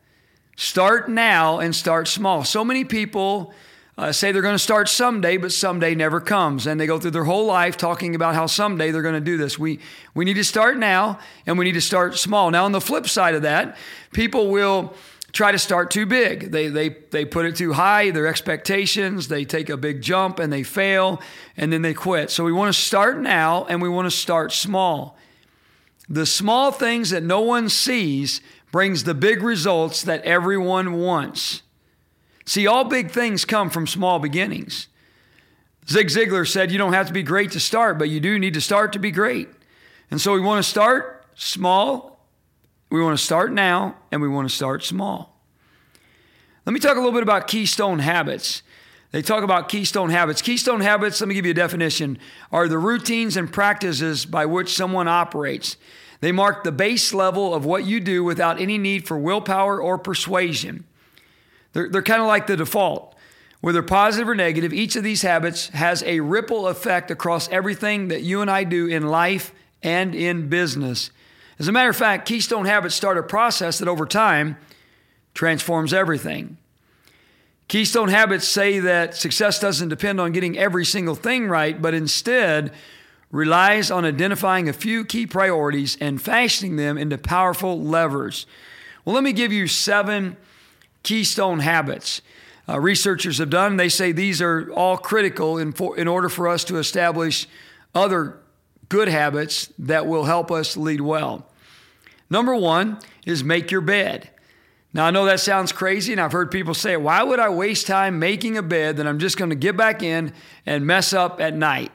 Start 0.55 1.09
now 1.09 1.59
and 1.59 1.75
start 1.75 2.07
small. 2.07 2.43
So 2.43 2.65
many 2.65 2.83
people 2.83 3.53
uh, 3.97 4.11
say 4.11 4.31
they're 4.31 4.41
going 4.41 4.55
to 4.55 4.59
start 4.59 4.89
someday, 4.89 5.37
but 5.37 5.51
someday 5.51 5.95
never 5.95 6.21
comes. 6.21 6.65
And 6.65 6.79
they 6.79 6.87
go 6.87 6.99
through 6.99 7.11
their 7.11 7.25
whole 7.25 7.45
life 7.45 7.77
talking 7.77 8.15
about 8.15 8.35
how 8.35 8.45
someday 8.45 8.91
they're 8.91 9.01
going 9.01 9.15
to 9.15 9.19
do 9.21 9.37
this. 9.37 9.59
We, 9.59 9.79
we 10.13 10.25
need 10.25 10.35
to 10.35 10.43
start 10.43 10.77
now 10.77 11.19
and 11.45 11.57
we 11.57 11.65
need 11.65 11.73
to 11.73 11.81
start 11.81 12.17
small. 12.17 12.49
Now, 12.51 12.65
on 12.65 12.71
the 12.71 12.81
flip 12.81 13.07
side 13.07 13.35
of 13.35 13.41
that, 13.41 13.77
people 14.13 14.49
will 14.49 14.93
try 15.33 15.51
to 15.51 15.59
start 15.59 15.91
too 15.91 16.05
big. 16.05 16.51
They, 16.51 16.67
they, 16.67 16.89
they 16.89 17.25
put 17.25 17.45
it 17.45 17.55
too 17.55 17.73
high, 17.73 18.11
their 18.11 18.27
expectations, 18.27 19.27
they 19.27 19.45
take 19.45 19.69
a 19.69 19.77
big 19.77 20.01
jump 20.01 20.39
and 20.39 20.51
they 20.51 20.63
fail, 20.63 21.21
and 21.55 21.71
then 21.71 21.81
they 21.81 21.93
quit. 21.93 22.31
So 22.31 22.43
we 22.43 22.51
want 22.51 22.73
to 22.73 22.81
start 22.81 23.19
now 23.19 23.65
and 23.65 23.81
we 23.81 23.89
want 23.89 24.07
to 24.07 24.15
start 24.15 24.51
small. 24.51 25.17
The 26.09 26.25
small 26.25 26.71
things 26.71 27.11
that 27.11 27.23
no 27.23 27.41
one 27.41 27.69
sees 27.69 28.41
brings 28.71 29.03
the 29.03 29.13
big 29.13 29.41
results 29.41 30.01
that 30.03 30.23
everyone 30.23 30.93
wants. 30.93 31.61
See, 32.45 32.67
all 32.67 32.83
big 32.83 33.11
things 33.11 33.45
come 33.45 33.69
from 33.69 33.87
small 33.87 34.19
beginnings. 34.19 34.87
Zig 35.87 36.07
Ziglar 36.07 36.47
said, 36.47 36.71
You 36.71 36.77
don't 36.77 36.93
have 36.93 37.07
to 37.07 37.13
be 37.13 37.23
great 37.23 37.51
to 37.51 37.59
start, 37.59 37.97
but 37.97 38.09
you 38.09 38.19
do 38.19 38.39
need 38.39 38.53
to 38.53 38.61
start 38.61 38.93
to 38.93 38.99
be 38.99 39.11
great. 39.11 39.49
And 40.09 40.19
so 40.19 40.33
we 40.33 40.41
want 40.41 40.63
to 40.63 40.69
start 40.69 41.25
small, 41.35 42.25
we 42.89 43.01
want 43.01 43.17
to 43.17 43.23
start 43.23 43.51
now, 43.51 43.95
and 44.11 44.21
we 44.21 44.27
want 44.27 44.49
to 44.49 44.55
start 44.55 44.83
small. 44.83 45.39
Let 46.65 46.73
me 46.73 46.79
talk 46.79 46.95
a 46.95 46.99
little 46.99 47.13
bit 47.13 47.23
about 47.23 47.47
keystone 47.47 47.99
habits. 47.99 48.61
They 49.11 49.21
talk 49.21 49.43
about 49.43 49.67
keystone 49.67 50.09
habits. 50.09 50.41
Keystone 50.41 50.81
habits, 50.81 51.19
let 51.19 51.27
me 51.27 51.33
give 51.33 51.45
you 51.45 51.51
a 51.51 51.55
definition, 51.55 52.17
are 52.51 52.67
the 52.67 52.77
routines 52.77 53.35
and 53.35 53.51
practices 53.51 54.25
by 54.25 54.45
which 54.45 54.73
someone 54.73 55.07
operates. 55.07 55.75
They 56.21 56.31
mark 56.31 56.63
the 56.63 56.71
base 56.71 57.13
level 57.13 57.53
of 57.53 57.65
what 57.65 57.83
you 57.83 57.99
do 57.99 58.23
without 58.23 58.61
any 58.61 58.77
need 58.77 59.07
for 59.07 59.17
willpower 59.17 59.81
or 59.81 59.97
persuasion. 59.97 60.85
They're, 61.73 61.89
they're 61.89 62.01
kind 62.01 62.21
of 62.21 62.27
like 62.27 62.47
the 62.47 62.57
default. 62.57 63.15
Whether 63.61 63.83
positive 63.83 64.27
or 64.27 64.35
negative, 64.35 64.73
each 64.73 64.95
of 64.95 65.03
these 65.03 65.21
habits 65.21 65.69
has 65.69 66.01
a 66.03 66.19
ripple 66.19 66.67
effect 66.67 67.11
across 67.11 67.47
everything 67.49 68.07
that 68.07 68.23
you 68.23 68.41
and 68.41 68.49
I 68.49 68.63
do 68.63 68.87
in 68.87 69.07
life 69.07 69.53
and 69.83 70.15
in 70.15 70.49
business. 70.49 71.11
As 71.59 71.67
a 71.67 71.71
matter 71.71 71.89
of 71.89 71.95
fact, 71.95 72.27
keystone 72.27 72.65
habits 72.65 72.95
start 72.95 73.19
a 73.19 73.23
process 73.23 73.77
that 73.77 73.87
over 73.87 74.07
time 74.07 74.57
transforms 75.35 75.93
everything. 75.93 76.57
Keystone 77.67 78.09
habits 78.09 78.47
say 78.47 78.79
that 78.79 79.15
success 79.15 79.59
doesn't 79.59 79.89
depend 79.89 80.19
on 80.19 80.31
getting 80.31 80.57
every 80.57 80.83
single 80.83 81.15
thing 81.15 81.47
right, 81.47 81.79
but 81.81 81.93
instead 81.93 82.73
relies 83.31 83.89
on 83.89 84.03
identifying 84.03 84.67
a 84.67 84.73
few 84.73 85.05
key 85.05 85.25
priorities 85.25 85.97
and 86.01 86.21
fashioning 86.21 86.75
them 86.75 86.97
into 86.97 87.17
powerful 87.17 87.79
levers. 87.79 88.45
Well, 89.05 89.15
let 89.15 89.23
me 89.23 89.31
give 89.31 89.53
you 89.53 89.67
seven 89.67 90.35
keystone 91.03 91.59
habits. 91.59 92.21
Uh, 92.67 92.79
researchers 92.79 93.39
have 93.39 93.49
done. 93.49 93.77
They 93.77 93.89
say 93.89 94.11
these 94.11 94.41
are 94.41 94.71
all 94.71 94.97
critical 94.97 95.57
in, 95.57 95.71
for, 95.71 95.97
in 95.97 96.07
order 96.07 96.29
for 96.29 96.47
us 96.47 96.63
to 96.65 96.77
establish 96.77 97.47
other 97.93 98.37
good 98.89 99.07
habits 99.07 99.71
that 99.79 100.05
will 100.05 100.25
help 100.25 100.51
us 100.51 100.77
lead 100.77 101.01
well. 101.01 101.47
Number 102.29 102.55
one 102.55 102.99
is 103.25 103.43
make 103.43 103.71
your 103.71 103.81
bed. 103.81 104.29
Now, 104.93 105.05
I 105.05 105.11
know 105.11 105.25
that 105.25 105.39
sounds 105.39 105.71
crazy, 105.71 106.11
and 106.11 106.19
I've 106.19 106.33
heard 106.33 106.51
people 106.51 106.73
say, 106.73 106.97
Why 106.97 107.23
would 107.23 107.39
I 107.39 107.49
waste 107.49 107.87
time 107.87 108.19
making 108.19 108.57
a 108.57 108.61
bed 108.61 108.97
that 108.97 109.07
I'm 109.07 109.19
just 109.19 109.37
going 109.37 109.49
to 109.49 109.55
get 109.55 109.77
back 109.77 110.03
in 110.03 110.33
and 110.65 110.85
mess 110.85 111.13
up 111.13 111.39
at 111.39 111.55
night? 111.55 111.91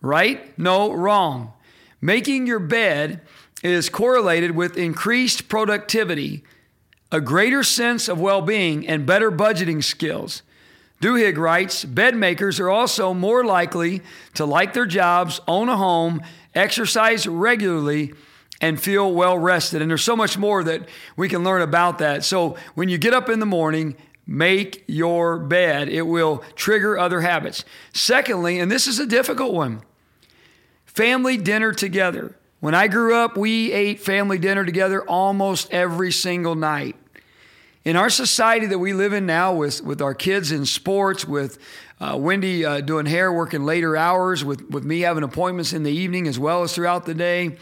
Right? 0.00 0.56
No, 0.58 0.92
wrong. 0.92 1.52
Making 2.00 2.46
your 2.46 2.60
bed 2.60 3.20
is 3.62 3.88
correlated 3.88 4.52
with 4.52 4.76
increased 4.76 5.48
productivity, 5.48 6.44
a 7.12 7.20
greater 7.20 7.62
sense 7.62 8.08
of 8.08 8.20
well 8.20 8.42
being, 8.42 8.86
and 8.86 9.06
better 9.06 9.30
budgeting 9.30 9.82
skills. 9.82 10.42
Duhigg 11.00 11.38
writes 11.38 11.84
bed 11.84 12.14
makers 12.14 12.60
are 12.60 12.68
also 12.68 13.14
more 13.14 13.44
likely 13.44 14.02
to 14.34 14.44
like 14.44 14.74
their 14.74 14.86
jobs, 14.86 15.40
own 15.48 15.68
a 15.68 15.76
home, 15.76 16.22
exercise 16.54 17.26
regularly, 17.26 18.12
and 18.60 18.80
feel 18.80 19.12
well 19.12 19.38
rested. 19.38 19.80
And 19.80 19.90
there's 19.90 20.04
so 20.04 20.16
much 20.16 20.36
more 20.36 20.62
that 20.64 20.88
we 21.16 21.28
can 21.28 21.42
learn 21.42 21.62
about 21.62 21.98
that. 21.98 22.24
So 22.24 22.56
when 22.74 22.90
you 22.90 22.98
get 22.98 23.14
up 23.14 23.30
in 23.30 23.40
the 23.40 23.46
morning, 23.46 23.96
make 24.26 24.84
your 24.86 25.38
bed. 25.38 25.88
It 25.88 26.02
will 26.02 26.44
trigger 26.54 26.98
other 26.98 27.22
habits. 27.22 27.64
Secondly, 27.94 28.58
and 28.58 28.70
this 28.70 28.86
is 28.86 28.98
a 28.98 29.06
difficult 29.06 29.54
one 29.54 29.82
family 30.84 31.38
dinner 31.38 31.72
together. 31.72 32.36
When 32.58 32.74
I 32.74 32.88
grew 32.88 33.14
up, 33.14 33.38
we 33.38 33.72
ate 33.72 34.00
family 34.00 34.36
dinner 34.38 34.66
together 34.66 35.02
almost 35.02 35.72
every 35.72 36.12
single 36.12 36.54
night. 36.54 36.96
In 37.82 37.96
our 37.96 38.10
society 38.10 38.66
that 38.66 38.78
we 38.78 38.92
live 38.92 39.14
in 39.14 39.24
now, 39.24 39.54
with, 39.54 39.82
with 39.82 40.02
our 40.02 40.12
kids 40.12 40.52
in 40.52 40.66
sports, 40.66 41.26
with 41.26 41.58
uh, 41.98 42.14
Wendy 42.18 42.62
uh, 42.62 42.82
doing 42.82 43.06
hair, 43.06 43.32
working 43.32 43.64
later 43.64 43.96
hours, 43.96 44.44
with, 44.44 44.68
with 44.68 44.84
me 44.84 45.00
having 45.00 45.22
appointments 45.22 45.72
in 45.72 45.82
the 45.82 45.90
evening 45.90 46.28
as 46.28 46.38
well 46.38 46.62
as 46.62 46.74
throughout 46.74 47.06
the 47.06 47.14
day, 47.14 47.56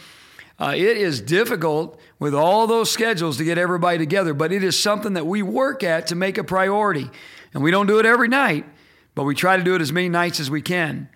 uh, 0.59 0.75
it 0.75 0.97
is 0.97 1.21
difficult 1.21 2.01
with 2.19 2.35
all 2.35 2.67
those 2.67 2.91
schedules 2.91 3.37
to 3.37 3.45
get 3.45 3.59
everybody 3.59 3.97
together, 3.97 4.35
but 4.35 4.51
it 4.51 4.65
is 4.65 4.77
something 4.77 5.13
that 5.13 5.25
we 5.25 5.41
work 5.41 5.85
at 5.85 6.09
to 6.09 6.17
make 6.17 6.37
a 6.37 6.43
priority. 6.43 7.09
And 7.55 7.63
we 7.63 7.71
don't 7.71 7.87
do 7.87 8.01
it 8.01 8.07
every 8.07 8.27
night, 8.27 8.67
but 9.15 9.23
we 9.23 9.37
try 9.37 9.57
to 9.57 9.63
do 9.63 9.77
it 9.77 9.81
as 9.81 9.93
many 9.93 10.09
nights 10.09 10.41
as 10.41 10.51
we 10.51 10.63
can. 10.63 11.09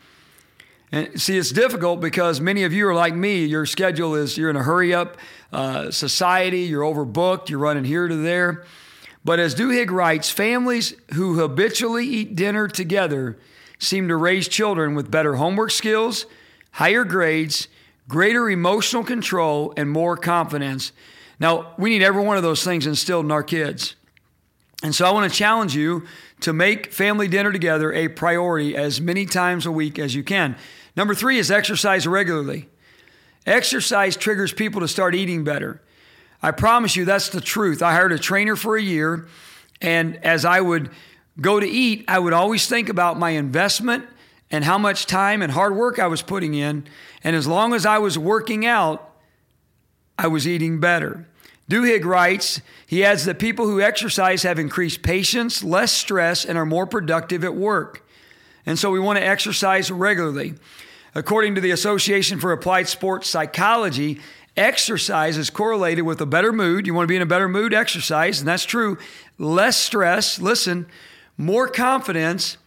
And 0.92 1.20
see, 1.20 1.36
it's 1.36 1.50
difficult 1.50 2.00
because 2.00 2.40
many 2.40 2.62
of 2.62 2.72
you 2.72 2.86
are 2.86 2.94
like 2.94 3.16
me. 3.16 3.46
Your 3.46 3.66
schedule 3.66 4.14
is 4.14 4.38
you're 4.38 4.50
in 4.50 4.56
a 4.56 4.62
hurry 4.62 4.94
up 4.94 5.16
uh, 5.52 5.90
society, 5.90 6.60
you're 6.60 6.84
overbooked, 6.84 7.48
you're 7.48 7.58
running 7.58 7.84
here 7.84 8.06
to 8.06 8.14
there. 8.14 8.64
But 9.24 9.38
as 9.38 9.54
Duhigg 9.54 9.90
writes, 9.90 10.30
families 10.30 10.94
who 11.14 11.38
habitually 11.38 12.06
eat 12.06 12.34
dinner 12.34 12.66
together 12.68 13.38
seem 13.78 14.08
to 14.08 14.16
raise 14.16 14.48
children 14.48 14.94
with 14.94 15.10
better 15.10 15.36
homework 15.36 15.70
skills, 15.70 16.26
higher 16.72 17.04
grades, 17.04 17.68
greater 18.08 18.50
emotional 18.50 19.04
control, 19.04 19.72
and 19.76 19.90
more 19.90 20.16
confidence. 20.16 20.92
Now, 21.38 21.74
we 21.78 21.90
need 21.90 22.02
every 22.02 22.22
one 22.22 22.36
of 22.36 22.42
those 22.42 22.64
things 22.64 22.86
instilled 22.86 23.24
in 23.24 23.30
our 23.30 23.42
kids. 23.42 23.94
And 24.82 24.94
so 24.94 25.06
I 25.06 25.12
want 25.12 25.30
to 25.30 25.36
challenge 25.36 25.76
you 25.76 26.04
to 26.40 26.52
make 26.52 26.92
family 26.92 27.28
dinner 27.28 27.52
together 27.52 27.92
a 27.92 28.08
priority 28.08 28.76
as 28.76 29.00
many 29.00 29.26
times 29.26 29.64
a 29.64 29.72
week 29.72 29.98
as 29.98 30.14
you 30.14 30.24
can. 30.24 30.56
Number 30.96 31.14
three 31.14 31.38
is 31.38 31.50
exercise 31.50 32.06
regularly. 32.06 32.68
Exercise 33.46 34.16
triggers 34.16 34.52
people 34.52 34.80
to 34.80 34.88
start 34.88 35.14
eating 35.14 35.44
better. 35.44 35.80
I 36.42 36.50
promise 36.50 36.96
you, 36.96 37.04
that's 37.04 37.28
the 37.28 37.40
truth. 37.40 37.82
I 37.82 37.92
hired 37.92 38.12
a 38.12 38.18
trainer 38.18 38.56
for 38.56 38.76
a 38.76 38.82
year, 38.82 39.28
and 39.80 40.16
as 40.24 40.44
I 40.44 40.60
would 40.60 40.90
go 41.40 41.60
to 41.60 41.66
eat, 41.66 42.04
I 42.08 42.18
would 42.18 42.32
always 42.32 42.66
think 42.66 42.88
about 42.88 43.18
my 43.18 43.30
investment 43.30 44.06
and 44.50 44.64
how 44.64 44.76
much 44.76 45.06
time 45.06 45.40
and 45.40 45.52
hard 45.52 45.74
work 45.74 45.98
I 45.98 46.08
was 46.08 46.20
putting 46.20 46.54
in. 46.54 46.84
And 47.24 47.34
as 47.36 47.46
long 47.46 47.72
as 47.72 47.86
I 47.86 47.98
was 47.98 48.18
working 48.18 48.66
out, 48.66 49.10
I 50.18 50.26
was 50.26 50.46
eating 50.46 50.78
better. 50.78 51.26
Duhigg 51.70 52.04
writes, 52.04 52.60
he 52.86 53.02
adds 53.02 53.24
that 53.24 53.38
people 53.38 53.66
who 53.66 53.80
exercise 53.80 54.42
have 54.42 54.58
increased 54.58 55.02
patience, 55.02 55.64
less 55.64 55.92
stress, 55.92 56.44
and 56.44 56.58
are 56.58 56.66
more 56.66 56.86
productive 56.86 57.44
at 57.44 57.54
work. 57.54 58.06
And 58.66 58.78
so 58.78 58.90
we 58.90 59.00
want 59.00 59.18
to 59.18 59.24
exercise 59.24 59.90
regularly. 59.90 60.54
According 61.14 61.54
to 61.54 61.60
the 61.60 61.70
Association 61.70 62.38
for 62.40 62.52
Applied 62.52 62.88
Sports 62.88 63.28
Psychology, 63.28 64.20
exercise 64.56 65.36
is 65.36 65.50
correlated 65.50 66.04
with 66.04 66.20
a 66.20 66.26
better 66.26 66.52
mood. 66.52 66.86
You 66.86 66.94
want 66.94 67.04
to 67.04 67.12
be 67.12 67.16
in 67.16 67.22
a 67.22 67.26
better 67.26 67.48
mood, 67.48 67.72
exercise, 67.72 68.40
and 68.40 68.48
that's 68.48 68.64
true. 68.64 68.98
Less 69.38 69.76
stress, 69.76 70.40
listen, 70.40 70.86
more 71.36 71.68
confidence, 71.68 72.58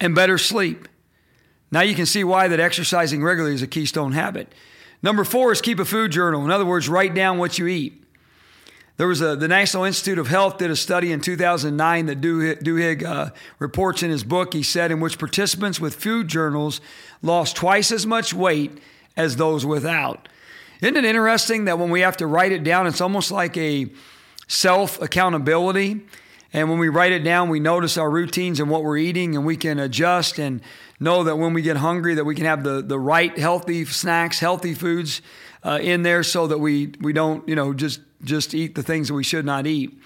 and 0.00 0.14
better 0.14 0.38
sleep. 0.38 0.88
Now 1.70 1.82
you 1.82 1.94
can 1.94 2.06
see 2.06 2.24
why 2.24 2.48
that 2.48 2.60
exercising 2.60 3.22
regularly 3.22 3.54
is 3.54 3.62
a 3.62 3.66
keystone 3.66 4.12
habit. 4.12 4.52
Number 5.02 5.24
four 5.24 5.52
is 5.52 5.60
keep 5.60 5.78
a 5.78 5.84
food 5.84 6.10
journal. 6.10 6.44
In 6.44 6.50
other 6.50 6.64
words, 6.64 6.88
write 6.88 7.14
down 7.14 7.38
what 7.38 7.58
you 7.58 7.66
eat. 7.66 8.02
There 8.96 9.06
was 9.06 9.20
a, 9.20 9.36
the 9.36 9.48
National 9.48 9.84
Institute 9.84 10.18
of 10.18 10.28
Health 10.28 10.56
did 10.56 10.70
a 10.70 10.76
study 10.76 11.12
in 11.12 11.20
2009 11.20 12.06
that 12.06 12.20
Duhigg 12.20 13.04
uh, 13.04 13.30
reports 13.58 14.02
in 14.02 14.10
his 14.10 14.24
book. 14.24 14.54
He 14.54 14.62
said 14.62 14.90
in 14.90 15.00
which 15.00 15.18
participants 15.18 15.78
with 15.78 15.96
food 15.96 16.28
journals 16.28 16.80
lost 17.20 17.56
twice 17.56 17.92
as 17.92 18.06
much 18.06 18.32
weight 18.32 18.78
as 19.14 19.36
those 19.36 19.66
without. 19.66 20.28
Isn't 20.80 20.96
it 20.96 21.04
interesting 21.04 21.64
that 21.64 21.78
when 21.78 21.90
we 21.90 22.00
have 22.00 22.18
to 22.18 22.26
write 22.26 22.52
it 22.52 22.62
down, 22.62 22.86
it's 22.86 23.00
almost 23.00 23.30
like 23.30 23.56
a 23.56 23.86
self 24.46 25.00
accountability. 25.00 26.02
And 26.52 26.70
when 26.70 26.78
we 26.78 26.88
write 26.88 27.12
it 27.12 27.24
down, 27.24 27.48
we 27.48 27.60
notice 27.60 27.98
our 27.98 28.10
routines 28.10 28.60
and 28.60 28.70
what 28.70 28.82
we're 28.82 28.98
eating, 28.98 29.34
and 29.34 29.44
we 29.44 29.56
can 29.56 29.78
adjust 29.78 30.38
and 30.38 30.60
know 31.00 31.24
that 31.24 31.36
when 31.36 31.52
we 31.52 31.62
get 31.62 31.76
hungry, 31.76 32.14
that 32.14 32.24
we 32.24 32.34
can 32.34 32.44
have 32.46 32.62
the, 32.62 32.82
the 32.82 32.98
right 32.98 33.36
healthy 33.38 33.84
snacks, 33.84 34.38
healthy 34.38 34.72
foods 34.72 35.20
uh, 35.64 35.78
in 35.82 36.02
there, 36.02 36.22
so 36.22 36.46
that 36.46 36.58
we 36.58 36.92
we 37.00 37.12
don't 37.12 37.46
you 37.48 37.54
know 37.54 37.74
just 37.74 38.00
just 38.22 38.54
eat 38.54 38.74
the 38.74 38.82
things 38.82 39.08
that 39.08 39.14
we 39.14 39.24
should 39.24 39.44
not 39.44 39.66
eat. 39.66 39.98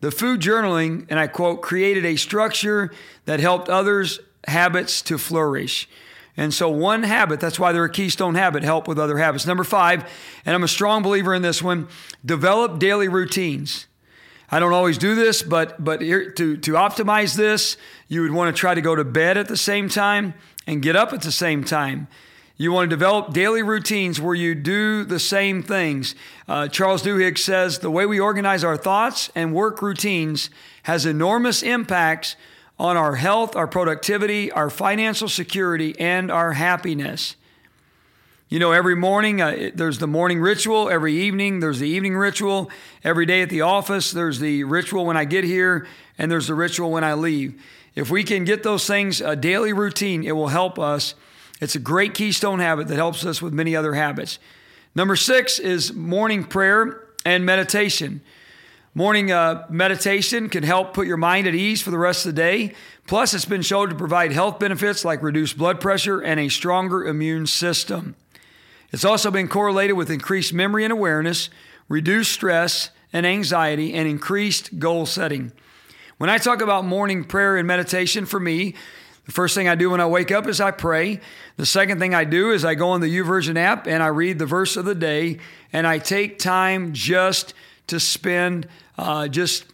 The 0.00 0.10
food 0.10 0.40
journaling, 0.40 1.06
and 1.08 1.18
I 1.18 1.26
quote, 1.26 1.62
created 1.62 2.04
a 2.04 2.16
structure 2.16 2.92
that 3.24 3.40
helped 3.40 3.68
others' 3.68 4.20
habits 4.46 5.00
to 5.02 5.18
flourish. 5.18 5.88
And 6.36 6.52
so, 6.52 6.68
one 6.68 7.02
habit, 7.02 7.40
that's 7.40 7.58
why 7.58 7.72
they're 7.72 7.84
a 7.84 7.90
keystone 7.90 8.34
habit, 8.34 8.62
help 8.62 8.86
with 8.86 8.98
other 8.98 9.16
habits. 9.16 9.46
Number 9.46 9.64
five, 9.64 10.04
and 10.44 10.54
I'm 10.54 10.62
a 10.62 10.68
strong 10.68 11.02
believer 11.02 11.34
in 11.34 11.42
this 11.42 11.62
one 11.62 11.88
develop 12.24 12.78
daily 12.78 13.08
routines. 13.08 13.86
I 14.50 14.60
don't 14.60 14.72
always 14.72 14.98
do 14.98 15.14
this, 15.14 15.42
but, 15.42 15.82
but 15.82 16.00
to, 16.00 16.32
to 16.32 16.72
optimize 16.72 17.36
this, 17.36 17.76
you 18.06 18.22
would 18.22 18.30
want 18.30 18.54
to 18.54 18.58
try 18.58 18.74
to 18.74 18.80
go 18.80 18.94
to 18.94 19.04
bed 19.04 19.36
at 19.36 19.48
the 19.48 19.56
same 19.56 19.88
time 19.88 20.34
and 20.66 20.82
get 20.82 20.94
up 20.94 21.12
at 21.12 21.22
the 21.22 21.32
same 21.32 21.64
time. 21.64 22.06
You 22.58 22.72
want 22.72 22.88
to 22.88 22.96
develop 22.96 23.34
daily 23.34 23.62
routines 23.62 24.20
where 24.20 24.34
you 24.34 24.54
do 24.54 25.04
the 25.04 25.18
same 25.18 25.62
things. 25.62 26.14
Uh, 26.48 26.68
Charles 26.68 27.02
Duhigg 27.02 27.38
says 27.38 27.80
the 27.80 27.90
way 27.90 28.06
we 28.06 28.18
organize 28.18 28.64
our 28.64 28.76
thoughts 28.76 29.30
and 29.34 29.52
work 29.52 29.82
routines 29.82 30.48
has 30.84 31.04
enormous 31.04 31.62
impacts 31.62 32.36
on 32.78 32.96
our 32.96 33.16
health, 33.16 33.56
our 33.56 33.66
productivity, 33.66 34.52
our 34.52 34.70
financial 34.70 35.28
security, 35.28 35.98
and 35.98 36.30
our 36.30 36.52
happiness. 36.52 37.36
You 38.48 38.60
know, 38.60 38.70
every 38.70 38.94
morning 38.94 39.40
uh, 39.40 39.70
there's 39.74 39.98
the 39.98 40.06
morning 40.06 40.40
ritual, 40.40 40.88
every 40.88 41.14
evening 41.14 41.58
there's 41.60 41.80
the 41.80 41.88
evening 41.88 42.16
ritual, 42.16 42.70
every 43.02 43.26
day 43.26 43.42
at 43.42 43.50
the 43.50 43.62
office 43.62 44.12
there's 44.12 44.38
the 44.38 44.62
ritual 44.64 45.04
when 45.04 45.16
I 45.16 45.24
get 45.24 45.42
here, 45.42 45.86
and 46.16 46.30
there's 46.30 46.46
the 46.46 46.54
ritual 46.54 46.92
when 46.92 47.02
I 47.02 47.14
leave. 47.14 47.60
If 47.96 48.10
we 48.10 48.22
can 48.22 48.44
get 48.44 48.62
those 48.62 48.86
things 48.86 49.20
a 49.20 49.34
daily 49.34 49.72
routine, 49.72 50.22
it 50.22 50.32
will 50.32 50.48
help 50.48 50.78
us. 50.78 51.14
It's 51.60 51.74
a 51.74 51.80
great 51.80 52.14
keystone 52.14 52.60
habit 52.60 52.88
that 52.88 52.96
helps 52.96 53.24
us 53.24 53.40
with 53.40 53.52
many 53.52 53.74
other 53.74 53.94
habits. 53.94 54.38
Number 54.94 55.16
six 55.16 55.58
is 55.58 55.92
morning 55.92 56.44
prayer 56.44 57.02
and 57.24 57.44
meditation. 57.44 58.20
Morning 58.96 59.30
uh, 59.30 59.66
meditation 59.68 60.48
can 60.48 60.62
help 60.62 60.94
put 60.94 61.06
your 61.06 61.18
mind 61.18 61.46
at 61.46 61.54
ease 61.54 61.82
for 61.82 61.90
the 61.90 61.98
rest 61.98 62.24
of 62.24 62.34
the 62.34 62.40
day. 62.40 62.72
Plus, 63.06 63.34
it's 63.34 63.44
been 63.44 63.60
shown 63.60 63.90
to 63.90 63.94
provide 63.94 64.32
health 64.32 64.58
benefits 64.58 65.04
like 65.04 65.22
reduced 65.22 65.58
blood 65.58 65.82
pressure 65.82 66.18
and 66.18 66.40
a 66.40 66.48
stronger 66.48 67.04
immune 67.04 67.46
system. 67.46 68.16
It's 68.92 69.04
also 69.04 69.30
been 69.30 69.48
correlated 69.48 69.98
with 69.98 70.10
increased 70.10 70.54
memory 70.54 70.82
and 70.82 70.94
awareness, 70.94 71.50
reduced 71.90 72.32
stress 72.32 72.88
and 73.12 73.26
anxiety, 73.26 73.92
and 73.92 74.08
increased 74.08 74.78
goal 74.78 75.04
setting. 75.04 75.52
When 76.16 76.30
I 76.30 76.38
talk 76.38 76.62
about 76.62 76.86
morning 76.86 77.22
prayer 77.22 77.58
and 77.58 77.68
meditation, 77.68 78.24
for 78.24 78.40
me, 78.40 78.74
the 79.26 79.32
first 79.32 79.54
thing 79.54 79.68
I 79.68 79.74
do 79.74 79.90
when 79.90 80.00
I 80.00 80.06
wake 80.06 80.30
up 80.30 80.46
is 80.46 80.58
I 80.58 80.70
pray. 80.70 81.20
The 81.58 81.66
second 81.66 81.98
thing 81.98 82.14
I 82.14 82.24
do 82.24 82.50
is 82.50 82.64
I 82.64 82.74
go 82.74 82.88
on 82.88 83.02
the 83.02 83.14
YouVersion 83.14 83.58
app 83.58 83.86
and 83.86 84.02
I 84.02 84.06
read 84.06 84.38
the 84.38 84.46
verse 84.46 84.74
of 84.74 84.86
the 84.86 84.94
day, 84.94 85.36
and 85.70 85.86
I 85.86 85.98
take 85.98 86.38
time 86.38 86.94
just 86.94 87.52
to 87.86 88.00
spend 88.00 88.68
uh, 88.98 89.28
just 89.28 89.64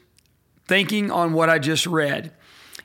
thinking 0.67 1.11
on 1.11 1.33
what 1.33 1.49
I 1.51 1.59
just 1.59 1.87
read. 1.87 2.33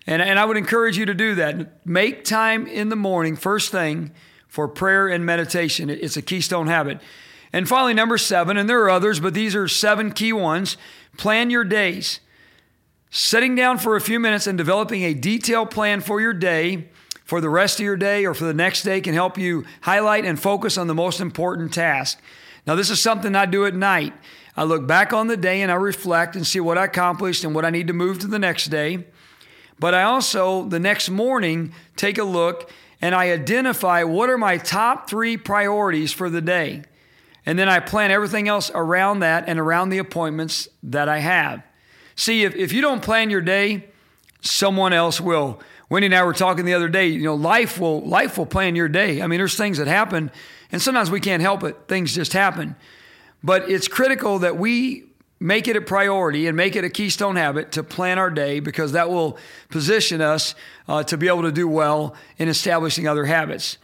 And, 0.05 0.21
and 0.21 0.39
I 0.39 0.45
would 0.45 0.57
encourage 0.57 0.97
you 0.97 1.05
to 1.05 1.13
do 1.13 1.35
that. 1.35 1.85
Make 1.85 2.23
time 2.23 2.65
in 2.65 2.89
the 2.89 2.95
morning, 2.95 3.35
first 3.35 3.71
thing, 3.71 4.11
for 4.47 4.67
prayer 4.67 5.07
and 5.07 5.25
meditation. 5.25 5.89
It's 5.89 6.17
a 6.17 6.21
keystone 6.21 6.67
habit. 6.67 6.99
And 7.53 7.67
finally, 7.67 7.93
number 7.93 8.17
seven, 8.17 8.57
and 8.57 8.69
there 8.69 8.81
are 8.83 8.89
others, 8.89 9.19
but 9.19 9.33
these 9.33 9.55
are 9.55 9.67
seven 9.67 10.11
key 10.11 10.33
ones 10.33 10.77
plan 11.17 11.49
your 11.49 11.63
days. 11.63 12.19
Sitting 13.09 13.55
down 13.55 13.77
for 13.77 13.95
a 13.95 14.01
few 14.01 14.19
minutes 14.19 14.47
and 14.47 14.57
developing 14.57 15.03
a 15.03 15.13
detailed 15.13 15.71
plan 15.71 16.01
for 16.01 16.21
your 16.21 16.33
day, 16.33 16.89
for 17.23 17.41
the 17.41 17.49
rest 17.49 17.79
of 17.79 17.85
your 17.85 17.97
day, 17.97 18.25
or 18.25 18.33
for 18.33 18.45
the 18.45 18.53
next 18.53 18.83
day 18.83 19.01
can 19.01 19.13
help 19.13 19.37
you 19.37 19.65
highlight 19.81 20.25
and 20.25 20.39
focus 20.39 20.77
on 20.77 20.87
the 20.87 20.93
most 20.93 21.19
important 21.19 21.73
task. 21.73 22.19
Now, 22.65 22.75
this 22.75 22.89
is 22.89 23.01
something 23.01 23.35
I 23.35 23.45
do 23.45 23.65
at 23.65 23.73
night. 23.73 24.13
I 24.57 24.63
look 24.63 24.87
back 24.87 25.13
on 25.13 25.27
the 25.27 25.37
day 25.37 25.61
and 25.61 25.71
I 25.71 25.75
reflect 25.75 26.35
and 26.35 26.45
see 26.45 26.59
what 26.59 26.79
I 26.79 26.85
accomplished 26.85 27.43
and 27.43 27.53
what 27.53 27.63
I 27.63 27.69
need 27.69 27.87
to 27.87 27.93
move 27.93 28.19
to 28.19 28.27
the 28.27 28.39
next 28.39 28.65
day. 28.65 29.05
But 29.79 29.93
I 29.93 30.01
also, 30.01 30.63
the 30.63 30.79
next 30.79 31.09
morning, 31.09 31.73
take 31.95 32.17
a 32.17 32.23
look 32.23 32.71
and 32.99 33.13
I 33.13 33.31
identify 33.31 34.03
what 34.03 34.31
are 34.31 34.37
my 34.37 34.57
top 34.57 35.07
three 35.07 35.37
priorities 35.37 36.11
for 36.11 36.31
the 36.31 36.41
day. 36.41 36.81
And 37.45 37.57
then 37.57 37.69
I 37.69 37.79
plan 37.79 38.09
everything 38.09 38.47
else 38.47 38.71
around 38.73 39.19
that 39.19 39.47
and 39.47 39.59
around 39.59 39.89
the 39.89 39.99
appointments 39.99 40.67
that 40.81 41.07
I 41.07 41.19
have. 41.19 41.61
See, 42.15 42.43
if, 42.43 42.55
if 42.55 42.73
you 42.73 42.81
don't 42.81 43.03
plan 43.03 43.29
your 43.29 43.41
day, 43.41 43.85
someone 44.41 44.91
else 44.91 45.21
will. 45.21 45.61
Wendy 45.89 46.07
and 46.07 46.15
I 46.15 46.23
were 46.23 46.33
talking 46.33 46.65
the 46.65 46.73
other 46.73 46.89
day, 46.89 47.07
you 47.07 47.23
know, 47.23 47.35
life 47.35 47.79
will 47.79 48.01
life 48.01 48.37
will 48.37 48.47
plan 48.47 48.75
your 48.75 48.89
day. 48.89 49.21
I 49.21 49.27
mean, 49.27 49.39
there's 49.39 49.55
things 49.55 49.77
that 49.77 49.87
happen, 49.87 50.31
and 50.71 50.81
sometimes 50.81 51.09
we 51.09 51.21
can't 51.21 51.41
help 51.41 51.63
it. 51.63 51.77
Things 51.87 52.13
just 52.13 52.33
happen. 52.33 52.75
But 53.43 53.69
it's 53.69 53.87
critical 53.87 54.39
that 54.39 54.57
we 54.57 55.07
make 55.39 55.67
it 55.67 55.75
a 55.75 55.81
priority 55.81 56.47
and 56.47 56.57
make 56.57 56.75
it 56.75 56.83
a 56.83 56.89
keystone 56.89 57.35
habit 57.35 57.71
to 57.73 57.83
plan 57.83 58.17
our 58.17 58.29
day 58.29 58.59
because 58.59 58.93
that 58.93 59.09
will 59.09 59.37
position 59.69 60.21
us 60.21 60.55
uh, 60.87 61.03
to 61.03 61.17
be 61.17 61.27
able 61.27 61.43
to 61.43 61.51
do 61.51 61.67
well 61.67 62.15
in 62.37 62.47
establishing 62.47 63.07
other 63.07 63.25
habits. 63.25 63.77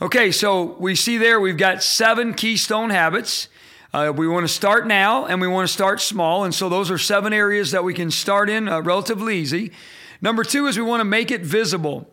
Okay, 0.00 0.30
so 0.30 0.76
we 0.78 0.94
see 0.94 1.18
there 1.18 1.40
we've 1.40 1.56
got 1.56 1.82
seven 1.82 2.34
keystone 2.34 2.90
habits. 2.90 3.48
Uh, 3.92 4.12
we 4.14 4.28
want 4.28 4.44
to 4.44 4.52
start 4.52 4.86
now 4.86 5.26
and 5.26 5.40
we 5.40 5.48
want 5.48 5.66
to 5.66 5.72
start 5.72 6.00
small. 6.00 6.44
And 6.44 6.54
so 6.54 6.68
those 6.68 6.90
are 6.90 6.98
seven 6.98 7.32
areas 7.32 7.70
that 7.70 7.84
we 7.84 7.94
can 7.94 8.10
start 8.10 8.50
in 8.50 8.68
uh, 8.68 8.80
relatively 8.80 9.36
easy. 9.38 9.72
Number 10.20 10.44
two 10.44 10.66
is 10.66 10.76
we 10.76 10.82
want 10.82 11.00
to 11.00 11.04
make 11.04 11.30
it 11.30 11.42
visible. 11.42 12.10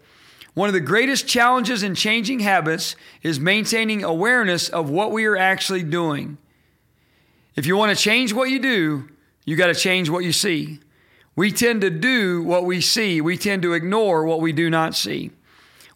One 0.53 0.69
of 0.69 0.73
the 0.73 0.81
greatest 0.81 1.27
challenges 1.27 1.83
in 1.83 1.95
changing 1.95 2.41
habits 2.41 2.95
is 3.21 3.39
maintaining 3.39 4.03
awareness 4.03 4.69
of 4.69 4.89
what 4.89 5.11
we 5.11 5.25
are 5.25 5.37
actually 5.37 5.83
doing. 5.83 6.37
If 7.55 7.65
you 7.65 7.77
want 7.77 7.95
to 7.95 8.01
change 8.01 8.33
what 8.33 8.49
you 8.49 8.59
do, 8.59 9.09
you 9.45 9.55
got 9.55 9.67
to 9.67 9.75
change 9.75 10.09
what 10.09 10.23
you 10.23 10.31
see. 10.31 10.79
We 11.35 11.51
tend 11.51 11.81
to 11.81 11.89
do 11.89 12.43
what 12.43 12.65
we 12.65 12.81
see, 12.81 13.21
we 13.21 13.37
tend 13.37 13.61
to 13.63 13.73
ignore 13.73 14.25
what 14.25 14.41
we 14.41 14.51
do 14.51 14.69
not 14.69 14.95
see. 14.95 15.31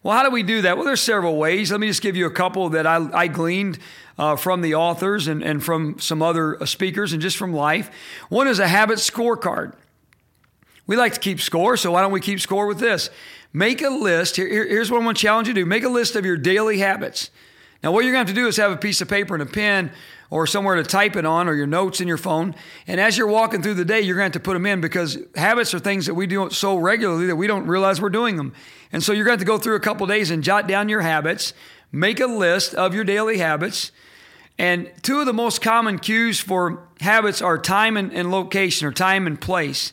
Well, 0.02 0.16
how 0.16 0.22
do 0.22 0.30
we 0.30 0.42
do 0.42 0.62
that? 0.62 0.76
Well, 0.76 0.86
there's 0.86 1.00
several 1.00 1.36
ways. 1.36 1.72
Let 1.72 1.80
me 1.80 1.88
just 1.88 2.02
give 2.02 2.16
you 2.16 2.26
a 2.26 2.30
couple 2.30 2.68
that 2.70 2.86
I, 2.86 3.08
I 3.12 3.26
gleaned 3.26 3.78
uh, 4.16 4.36
from 4.36 4.62
the 4.62 4.74
authors 4.74 5.26
and, 5.26 5.42
and 5.42 5.62
from 5.62 5.98
some 5.98 6.22
other 6.22 6.60
uh, 6.62 6.66
speakers 6.66 7.12
and 7.12 7.20
just 7.20 7.36
from 7.36 7.52
life. 7.52 7.90
One 8.28 8.46
is 8.46 8.58
a 8.58 8.68
habit 8.68 8.98
scorecard. 8.98 9.74
We 10.86 10.96
like 10.96 11.14
to 11.14 11.20
keep 11.20 11.40
score, 11.40 11.76
so 11.76 11.92
why 11.92 12.00
don't 12.00 12.12
we 12.12 12.20
keep 12.20 12.40
score 12.40 12.66
with 12.66 12.78
this? 12.78 13.10
Make 13.52 13.82
a 13.82 13.90
list. 13.90 14.36
Here, 14.36 14.48
here's 14.48 14.90
what 14.90 14.98
I'm 14.98 15.04
going 15.04 15.16
to 15.16 15.20
challenge 15.20 15.48
you 15.48 15.54
to 15.54 15.60
do 15.60 15.66
make 15.66 15.84
a 15.84 15.88
list 15.88 16.16
of 16.16 16.24
your 16.24 16.36
daily 16.36 16.78
habits. 16.78 17.30
Now, 17.82 17.92
what 17.92 18.04
you're 18.04 18.12
going 18.12 18.24
to 18.24 18.30
have 18.30 18.36
to 18.36 18.40
do 18.40 18.48
is 18.48 18.56
have 18.56 18.72
a 18.72 18.76
piece 18.76 19.00
of 19.00 19.08
paper 19.08 19.34
and 19.34 19.42
a 19.42 19.46
pen 19.46 19.92
or 20.30 20.46
somewhere 20.46 20.74
to 20.74 20.82
type 20.82 21.16
it 21.16 21.24
on 21.24 21.48
or 21.48 21.54
your 21.54 21.66
notes 21.66 22.02
in 22.02 22.08
your 22.08 22.18
phone. 22.18 22.54
And 22.86 23.00
as 23.00 23.16
you're 23.16 23.26
walking 23.26 23.62
through 23.62 23.74
the 23.74 23.84
day, 23.84 24.02
you're 24.02 24.16
going 24.16 24.30
to 24.30 24.36
have 24.36 24.42
to 24.42 24.46
put 24.46 24.52
them 24.52 24.66
in 24.66 24.82
because 24.82 25.18
habits 25.36 25.72
are 25.72 25.78
things 25.78 26.04
that 26.04 26.14
we 26.14 26.26
do 26.26 26.50
so 26.50 26.76
regularly 26.76 27.26
that 27.26 27.36
we 27.36 27.46
don't 27.46 27.66
realize 27.66 28.00
we're 28.00 28.10
doing 28.10 28.36
them. 28.36 28.52
And 28.92 29.02
so 29.02 29.12
you're 29.12 29.24
going 29.24 29.38
to 29.38 29.38
to 29.38 29.44
go 29.44 29.58
through 29.58 29.76
a 29.76 29.80
couple 29.80 30.06
days 30.06 30.30
and 30.30 30.42
jot 30.42 30.66
down 30.66 30.88
your 30.88 31.00
habits, 31.00 31.54
make 31.90 32.20
a 32.20 32.26
list 32.26 32.74
of 32.74 32.94
your 32.94 33.04
daily 33.04 33.38
habits. 33.38 33.92
And 34.58 34.90
two 35.02 35.20
of 35.20 35.26
the 35.26 35.32
most 35.32 35.62
common 35.62 35.98
cues 35.98 36.40
for 36.40 36.88
habits 37.00 37.40
are 37.40 37.58
time 37.58 37.96
and, 37.96 38.12
and 38.12 38.30
location 38.30 38.86
or 38.86 38.92
time 38.92 39.26
and 39.26 39.40
place. 39.40 39.92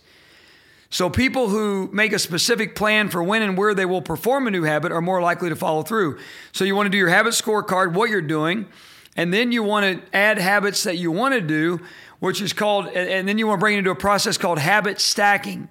So, 0.89 1.09
people 1.09 1.49
who 1.49 1.89
make 1.91 2.13
a 2.13 2.19
specific 2.19 2.75
plan 2.75 3.09
for 3.09 3.21
when 3.21 3.41
and 3.41 3.57
where 3.57 3.73
they 3.73 3.85
will 3.85 4.01
perform 4.01 4.47
a 4.47 4.51
new 4.51 4.63
habit 4.63 4.91
are 4.91 5.01
more 5.01 5.21
likely 5.21 5.49
to 5.49 5.55
follow 5.55 5.83
through. 5.83 6.19
So, 6.51 6.63
you 6.63 6.75
want 6.75 6.85
to 6.85 6.89
do 6.89 6.97
your 6.97 7.09
habit 7.09 7.33
scorecard, 7.33 7.93
what 7.93 8.09
you're 8.09 8.21
doing, 8.21 8.67
and 9.15 9.33
then 9.33 9.51
you 9.51 9.63
want 9.63 9.85
to 9.85 10.15
add 10.15 10.37
habits 10.37 10.83
that 10.83 10.97
you 10.97 11.11
want 11.11 11.33
to 11.33 11.41
do, 11.41 11.79
which 12.19 12.41
is 12.41 12.53
called, 12.53 12.87
and 12.87 13.27
then 13.27 13.37
you 13.37 13.47
want 13.47 13.59
to 13.59 13.61
bring 13.61 13.75
it 13.75 13.79
into 13.79 13.91
a 13.91 13.95
process 13.95 14.37
called 14.37 14.59
habit 14.59 14.99
stacking. 14.99 15.69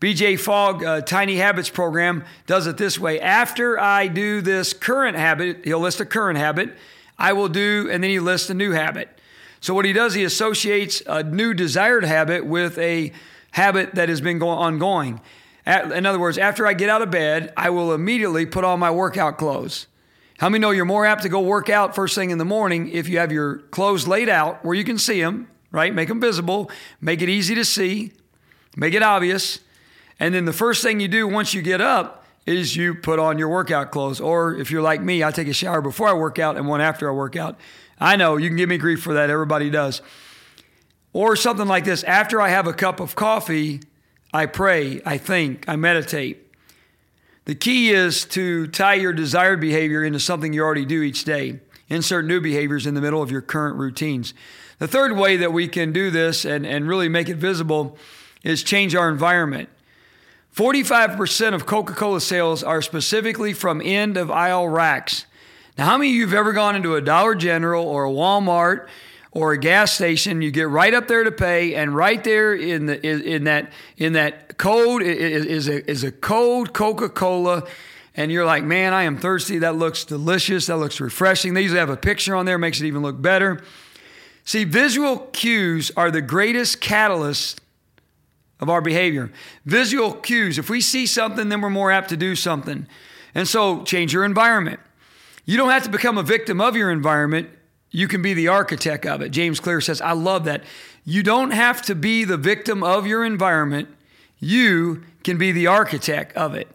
BJ 0.00 0.38
Fogg, 0.38 0.84
uh, 0.84 1.00
Tiny 1.00 1.36
Habits 1.36 1.70
program, 1.70 2.24
does 2.46 2.66
it 2.66 2.76
this 2.76 2.98
way. 2.98 3.20
After 3.20 3.80
I 3.80 4.08
do 4.08 4.42
this 4.42 4.72
current 4.72 5.16
habit, 5.16 5.64
he'll 5.64 5.80
list 5.80 6.00
a 6.00 6.04
current 6.04 6.38
habit, 6.38 6.74
I 7.18 7.32
will 7.32 7.48
do, 7.48 7.88
and 7.90 8.02
then 8.02 8.10
he 8.10 8.20
lists 8.20 8.50
a 8.50 8.54
new 8.54 8.72
habit. 8.72 9.08
So, 9.60 9.72
what 9.72 9.86
he 9.86 9.94
does, 9.94 10.12
he 10.12 10.24
associates 10.24 11.02
a 11.06 11.22
new 11.22 11.54
desired 11.54 12.04
habit 12.04 12.44
with 12.44 12.76
a 12.76 13.12
habit 13.52 13.94
that 13.94 14.10
has 14.10 14.20
been 14.20 14.38
going, 14.38 14.58
ongoing. 14.58 15.20
In 15.66 16.04
other 16.04 16.18
words, 16.18 16.36
after 16.36 16.66
I 16.66 16.74
get 16.74 16.90
out 16.90 17.00
of 17.00 17.10
bed, 17.10 17.52
I 17.56 17.70
will 17.70 17.94
immediately 17.94 18.44
put 18.44 18.64
on 18.64 18.78
my 18.78 18.90
workout 18.90 19.38
clothes. 19.38 19.86
How 20.44 20.50
many 20.50 20.60
know 20.60 20.72
you're 20.72 20.84
more 20.84 21.06
apt 21.06 21.22
to 21.22 21.30
go 21.30 21.40
work 21.40 21.70
out 21.70 21.94
first 21.94 22.14
thing 22.14 22.28
in 22.28 22.36
the 22.36 22.44
morning 22.44 22.90
if 22.90 23.08
you 23.08 23.16
have 23.16 23.32
your 23.32 23.60
clothes 23.70 24.06
laid 24.06 24.28
out 24.28 24.62
where 24.62 24.74
you 24.74 24.84
can 24.84 24.98
see 24.98 25.22
them, 25.22 25.48
right? 25.70 25.94
Make 25.94 26.08
them 26.08 26.20
visible, 26.20 26.70
make 27.00 27.22
it 27.22 27.30
easy 27.30 27.54
to 27.54 27.64
see, 27.64 28.12
make 28.76 28.92
it 28.92 29.02
obvious. 29.02 29.60
And 30.20 30.34
then 30.34 30.44
the 30.44 30.52
first 30.52 30.82
thing 30.82 31.00
you 31.00 31.08
do 31.08 31.26
once 31.26 31.54
you 31.54 31.62
get 31.62 31.80
up 31.80 32.26
is 32.44 32.76
you 32.76 32.94
put 32.94 33.18
on 33.18 33.38
your 33.38 33.48
workout 33.48 33.90
clothes. 33.90 34.20
Or 34.20 34.54
if 34.54 34.70
you're 34.70 34.82
like 34.82 35.00
me, 35.00 35.24
I 35.24 35.30
take 35.30 35.48
a 35.48 35.54
shower 35.54 35.80
before 35.80 36.08
I 36.08 36.12
work 36.12 36.38
out 36.38 36.58
and 36.58 36.68
one 36.68 36.82
after 36.82 37.08
I 37.08 37.14
work 37.14 37.36
out. 37.36 37.58
I 37.98 38.16
know 38.16 38.36
you 38.36 38.50
can 38.50 38.58
give 38.58 38.68
me 38.68 38.76
grief 38.76 39.02
for 39.02 39.14
that. 39.14 39.30
Everybody 39.30 39.70
does. 39.70 40.02
Or 41.14 41.36
something 41.36 41.68
like 41.68 41.86
this 41.86 42.02
after 42.02 42.38
I 42.38 42.50
have 42.50 42.66
a 42.66 42.74
cup 42.74 43.00
of 43.00 43.14
coffee, 43.14 43.80
I 44.34 44.44
pray, 44.44 45.00
I 45.06 45.16
think, 45.16 45.66
I 45.66 45.76
meditate. 45.76 46.43
The 47.46 47.54
key 47.54 47.90
is 47.90 48.24
to 48.26 48.66
tie 48.68 48.94
your 48.94 49.12
desired 49.12 49.60
behavior 49.60 50.02
into 50.02 50.18
something 50.18 50.54
you 50.54 50.62
already 50.62 50.86
do 50.86 51.02
each 51.02 51.24
day. 51.24 51.60
Insert 51.90 52.24
new 52.24 52.40
behaviors 52.40 52.86
in 52.86 52.94
the 52.94 53.02
middle 53.02 53.22
of 53.22 53.30
your 53.30 53.42
current 53.42 53.76
routines. 53.76 54.32
The 54.78 54.88
third 54.88 55.16
way 55.16 55.36
that 55.36 55.52
we 55.52 55.68
can 55.68 55.92
do 55.92 56.10
this 56.10 56.46
and, 56.46 56.66
and 56.66 56.88
really 56.88 57.08
make 57.08 57.28
it 57.28 57.36
visible 57.36 57.98
is 58.42 58.62
change 58.62 58.94
our 58.94 59.10
environment. 59.10 59.68
45% 60.56 61.52
of 61.52 61.66
Coca 61.66 61.92
Cola 61.92 62.20
sales 62.20 62.62
are 62.62 62.80
specifically 62.80 63.52
from 63.52 63.82
end 63.84 64.16
of 64.16 64.30
aisle 64.30 64.68
racks. 64.68 65.26
Now, 65.76 65.86
how 65.86 65.98
many 65.98 66.10
of 66.10 66.16
you 66.16 66.26
have 66.26 66.34
ever 66.34 66.52
gone 66.52 66.76
into 66.76 66.94
a 66.94 67.00
Dollar 67.02 67.34
General 67.34 67.84
or 67.84 68.04
a 68.04 68.10
Walmart 68.10 68.88
or 69.34 69.52
a 69.52 69.58
gas 69.58 69.92
station, 69.92 70.40
you 70.40 70.52
get 70.52 70.68
right 70.68 70.94
up 70.94 71.08
there 71.08 71.24
to 71.24 71.32
pay, 71.32 71.74
and 71.74 71.94
right 71.94 72.22
there 72.22 72.54
in 72.54 72.86
the 72.86 73.04
in 73.04 73.44
that 73.44 73.72
in 73.96 74.14
that 74.14 74.56
code 74.56 75.02
is 75.02 75.68
a 75.68 75.90
is 75.90 76.04
a 76.04 76.12
code 76.12 76.72
Coca 76.72 77.08
Cola, 77.08 77.64
and 78.16 78.30
you're 78.30 78.46
like, 78.46 78.62
man, 78.62 78.94
I 78.94 79.02
am 79.02 79.18
thirsty. 79.18 79.58
That 79.58 79.74
looks 79.74 80.04
delicious. 80.04 80.66
That 80.66 80.76
looks 80.76 81.00
refreshing. 81.00 81.54
They 81.54 81.62
usually 81.62 81.80
have 81.80 81.90
a 81.90 81.96
picture 81.96 82.36
on 82.36 82.46
there, 82.46 82.58
makes 82.58 82.80
it 82.80 82.86
even 82.86 83.02
look 83.02 83.20
better. 83.20 83.62
See, 84.44 84.64
visual 84.64 85.18
cues 85.32 85.90
are 85.96 86.10
the 86.10 86.22
greatest 86.22 86.80
catalyst 86.80 87.60
of 88.60 88.68
our 88.70 88.80
behavior. 88.80 89.32
Visual 89.64 90.12
cues. 90.12 90.58
If 90.58 90.70
we 90.70 90.80
see 90.80 91.06
something, 91.06 91.48
then 91.48 91.60
we're 91.60 91.70
more 91.70 91.90
apt 91.90 92.10
to 92.10 92.16
do 92.16 92.36
something. 92.36 92.86
And 93.34 93.48
so, 93.48 93.82
change 93.82 94.12
your 94.12 94.24
environment. 94.24 94.78
You 95.44 95.56
don't 95.56 95.70
have 95.70 95.82
to 95.82 95.90
become 95.90 96.18
a 96.18 96.22
victim 96.22 96.60
of 96.60 96.76
your 96.76 96.92
environment. 96.92 97.48
You 97.94 98.08
can 98.08 98.22
be 98.22 98.34
the 98.34 98.48
architect 98.48 99.06
of 99.06 99.22
it. 99.22 99.28
James 99.28 99.60
Clear 99.60 99.80
says, 99.80 100.00
I 100.00 100.14
love 100.14 100.46
that. 100.46 100.64
You 101.04 101.22
don't 101.22 101.52
have 101.52 101.80
to 101.82 101.94
be 101.94 102.24
the 102.24 102.36
victim 102.36 102.82
of 102.82 103.06
your 103.06 103.24
environment. 103.24 103.88
You 104.40 105.04
can 105.22 105.38
be 105.38 105.52
the 105.52 105.68
architect 105.68 106.36
of 106.36 106.56
it. 106.56 106.66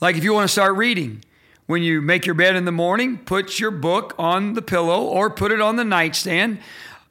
Like 0.00 0.16
if 0.16 0.24
you 0.24 0.32
want 0.32 0.48
to 0.48 0.52
start 0.52 0.74
reading, 0.74 1.22
when 1.66 1.82
you 1.82 2.00
make 2.00 2.24
your 2.24 2.34
bed 2.34 2.56
in 2.56 2.64
the 2.64 2.72
morning, 2.72 3.18
put 3.18 3.60
your 3.60 3.70
book 3.70 4.14
on 4.18 4.54
the 4.54 4.62
pillow 4.62 5.02
or 5.02 5.28
put 5.28 5.52
it 5.52 5.60
on 5.60 5.76
the 5.76 5.84
nightstand. 5.84 6.60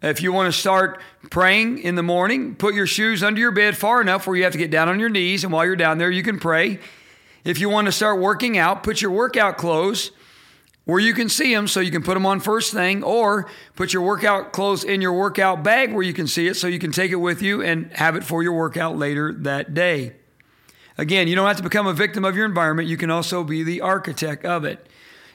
If 0.01 0.23
you 0.23 0.33
want 0.33 0.51
to 0.51 0.59
start 0.59 0.99
praying 1.29 1.77
in 1.77 1.93
the 1.93 2.01
morning, 2.01 2.55
put 2.55 2.73
your 2.73 2.87
shoes 2.87 3.21
under 3.21 3.39
your 3.39 3.51
bed 3.51 3.77
far 3.77 4.01
enough 4.01 4.25
where 4.25 4.35
you 4.35 4.45
have 4.45 4.53
to 4.53 4.57
get 4.57 4.71
down 4.71 4.89
on 4.89 4.99
your 4.99 5.09
knees, 5.09 5.43
and 5.43 5.53
while 5.53 5.63
you're 5.63 5.75
down 5.75 5.99
there, 5.99 6.09
you 6.09 6.23
can 6.23 6.39
pray. 6.39 6.79
If 7.43 7.59
you 7.59 7.69
want 7.69 7.85
to 7.85 7.91
start 7.91 8.19
working 8.19 8.57
out, 8.57 8.81
put 8.81 8.99
your 8.99 9.11
workout 9.11 9.59
clothes 9.59 10.09
where 10.89 10.99
you 10.99 11.13
can 11.13 11.29
see 11.29 11.53
them 11.53 11.67
so 11.67 11.79
you 11.79 11.91
can 11.91 12.01
put 12.01 12.15
them 12.15 12.25
on 12.25 12.39
first 12.39 12.73
thing, 12.73 13.03
or 13.03 13.47
put 13.75 13.93
your 13.93 14.01
workout 14.01 14.51
clothes 14.51 14.83
in 14.83 15.01
your 15.01 15.13
workout 15.13 15.63
bag 15.63 15.93
where 15.93 16.03
you 16.03 16.13
can 16.13 16.27
see 16.27 16.47
it 16.47 16.55
so 16.55 16.67
you 16.67 16.79
can 16.79 16.91
take 16.91 17.11
it 17.11 17.17
with 17.17 17.41
you 17.41 17.61
and 17.61 17.91
have 17.93 18.15
it 18.15 18.23
for 18.23 18.41
your 18.41 18.53
workout 18.53 18.97
later 18.97 19.33
that 19.33 19.73
day. 19.73 20.13
Again, 20.97 21.27
you 21.27 21.35
don't 21.35 21.47
have 21.47 21.57
to 21.57 21.63
become 21.63 21.87
a 21.87 21.93
victim 21.93 22.25
of 22.25 22.35
your 22.35 22.45
environment. 22.45 22.89
You 22.89 22.97
can 22.97 23.09
also 23.09 23.43
be 23.43 23.63
the 23.63 23.81
architect 23.81 24.43
of 24.45 24.65
it. 24.65 24.85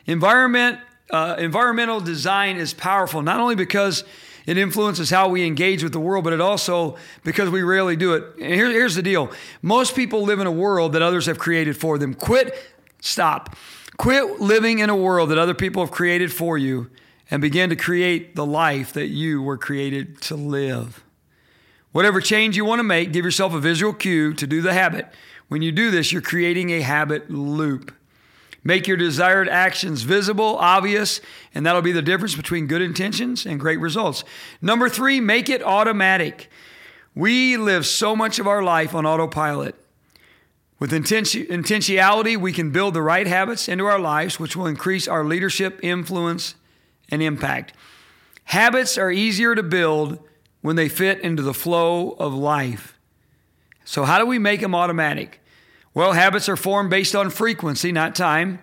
Environment, 0.06 0.78
uh, 1.10 1.36
environmental 1.38 2.00
design 2.00 2.56
is 2.56 2.74
powerful, 2.74 3.22
not 3.22 3.40
only 3.40 3.54
because 3.54 4.04
it 4.46 4.58
influences 4.58 5.08
how 5.08 5.28
we 5.28 5.46
engage 5.46 5.82
with 5.82 5.92
the 5.92 6.00
world, 6.00 6.24
but 6.24 6.32
it 6.32 6.40
also 6.40 6.96
because 7.22 7.48
we 7.48 7.62
rarely 7.62 7.96
do 7.96 8.12
it. 8.12 8.24
And 8.40 8.52
here, 8.52 8.70
here's 8.70 8.94
the 8.94 9.02
deal 9.02 9.30
most 9.62 9.96
people 9.96 10.22
live 10.22 10.40
in 10.40 10.46
a 10.46 10.52
world 10.52 10.92
that 10.92 11.02
others 11.02 11.26
have 11.26 11.38
created 11.38 11.76
for 11.76 11.96
them. 11.96 12.12
Quit, 12.12 12.54
stop. 13.00 13.56
Quit 13.96 14.40
living 14.40 14.80
in 14.80 14.90
a 14.90 14.96
world 14.96 15.30
that 15.30 15.38
other 15.38 15.54
people 15.54 15.82
have 15.82 15.92
created 15.92 16.32
for 16.32 16.58
you 16.58 16.90
and 17.30 17.40
begin 17.40 17.70
to 17.70 17.76
create 17.76 18.34
the 18.34 18.46
life 18.46 18.92
that 18.92 19.06
you 19.06 19.40
were 19.42 19.56
created 19.56 20.20
to 20.22 20.34
live. 20.34 21.04
Whatever 21.92 22.20
change 22.20 22.56
you 22.56 22.64
want 22.64 22.80
to 22.80 22.84
make, 22.84 23.12
give 23.12 23.24
yourself 23.24 23.54
a 23.54 23.60
visual 23.60 23.92
cue 23.92 24.34
to 24.34 24.46
do 24.46 24.60
the 24.60 24.74
habit. 24.74 25.06
When 25.48 25.62
you 25.62 25.70
do 25.70 25.90
this, 25.90 26.10
you're 26.10 26.22
creating 26.22 26.70
a 26.70 26.80
habit 26.80 27.30
loop. 27.30 27.94
Make 28.64 28.88
your 28.88 28.96
desired 28.96 29.48
actions 29.48 30.02
visible, 30.02 30.56
obvious, 30.56 31.20
and 31.54 31.64
that'll 31.64 31.82
be 31.82 31.92
the 31.92 32.02
difference 32.02 32.34
between 32.34 32.66
good 32.66 32.82
intentions 32.82 33.44
and 33.46 33.60
great 33.60 33.78
results. 33.78 34.24
Number 34.62 34.88
three, 34.88 35.20
make 35.20 35.48
it 35.50 35.62
automatic. 35.62 36.50
We 37.14 37.58
live 37.58 37.86
so 37.86 38.16
much 38.16 38.38
of 38.38 38.48
our 38.48 38.62
life 38.62 38.94
on 38.94 39.06
autopilot. 39.06 39.76
With 40.84 40.92
intentionality, 40.92 42.36
we 42.36 42.52
can 42.52 42.70
build 42.70 42.92
the 42.92 43.00
right 43.00 43.26
habits 43.26 43.70
into 43.70 43.86
our 43.86 43.98
lives, 43.98 44.38
which 44.38 44.54
will 44.54 44.66
increase 44.66 45.08
our 45.08 45.24
leadership, 45.24 45.80
influence, 45.82 46.56
and 47.10 47.22
impact. 47.22 47.72
Habits 48.44 48.98
are 48.98 49.10
easier 49.10 49.54
to 49.54 49.62
build 49.62 50.18
when 50.60 50.76
they 50.76 50.90
fit 50.90 51.22
into 51.22 51.42
the 51.42 51.54
flow 51.54 52.10
of 52.18 52.34
life. 52.34 52.98
So, 53.86 54.04
how 54.04 54.18
do 54.18 54.26
we 54.26 54.38
make 54.38 54.60
them 54.60 54.74
automatic? 54.74 55.40
Well, 55.94 56.12
habits 56.12 56.50
are 56.50 56.54
formed 56.56 56.90
based 56.90 57.16
on 57.16 57.30
frequency, 57.30 57.90
not 57.90 58.14
time. 58.14 58.58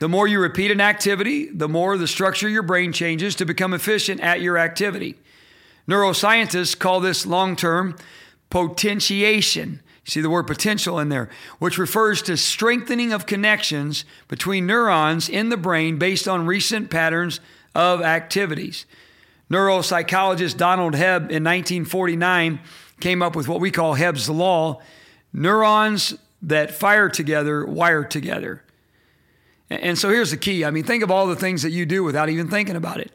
The 0.00 0.08
more 0.08 0.26
you 0.26 0.40
repeat 0.40 0.72
an 0.72 0.80
activity, 0.80 1.50
the 1.52 1.68
more 1.68 1.96
the 1.96 2.08
structure 2.08 2.48
of 2.48 2.52
your 2.52 2.64
brain 2.64 2.92
changes 2.92 3.36
to 3.36 3.44
become 3.44 3.74
efficient 3.74 4.20
at 4.22 4.40
your 4.40 4.58
activity. 4.58 5.20
Neuroscientists 5.86 6.76
call 6.76 6.98
this 6.98 7.26
long 7.26 7.54
term 7.54 7.96
potentiation. 8.50 9.82
You 10.04 10.10
see 10.10 10.20
the 10.20 10.30
word 10.30 10.46
potential 10.46 10.98
in 10.98 11.08
there, 11.08 11.28
which 11.58 11.78
refers 11.78 12.22
to 12.22 12.36
strengthening 12.36 13.12
of 13.12 13.26
connections 13.26 14.04
between 14.28 14.66
neurons 14.66 15.28
in 15.28 15.50
the 15.50 15.56
brain 15.56 15.98
based 15.98 16.26
on 16.26 16.46
recent 16.46 16.90
patterns 16.90 17.40
of 17.74 18.00
activities. 18.00 18.86
Neuropsychologist 19.50 20.56
Donald 20.56 20.94
Hebb 20.94 21.30
in 21.30 21.44
1949 21.44 22.60
came 23.00 23.22
up 23.22 23.34
with 23.34 23.48
what 23.48 23.60
we 23.60 23.70
call 23.70 23.94
Hebb's 23.94 24.28
Law 24.30 24.80
neurons 25.32 26.16
that 26.42 26.72
fire 26.72 27.08
together 27.08 27.66
wire 27.66 28.04
together. 28.04 28.62
And 29.68 29.98
so 29.98 30.08
here's 30.08 30.30
the 30.30 30.36
key. 30.36 30.64
I 30.64 30.70
mean, 30.70 30.84
think 30.84 31.02
of 31.02 31.10
all 31.10 31.26
the 31.26 31.36
things 31.36 31.62
that 31.62 31.70
you 31.70 31.86
do 31.86 32.02
without 32.02 32.28
even 32.28 32.48
thinking 32.48 32.76
about 32.76 32.98
it. 32.98 33.12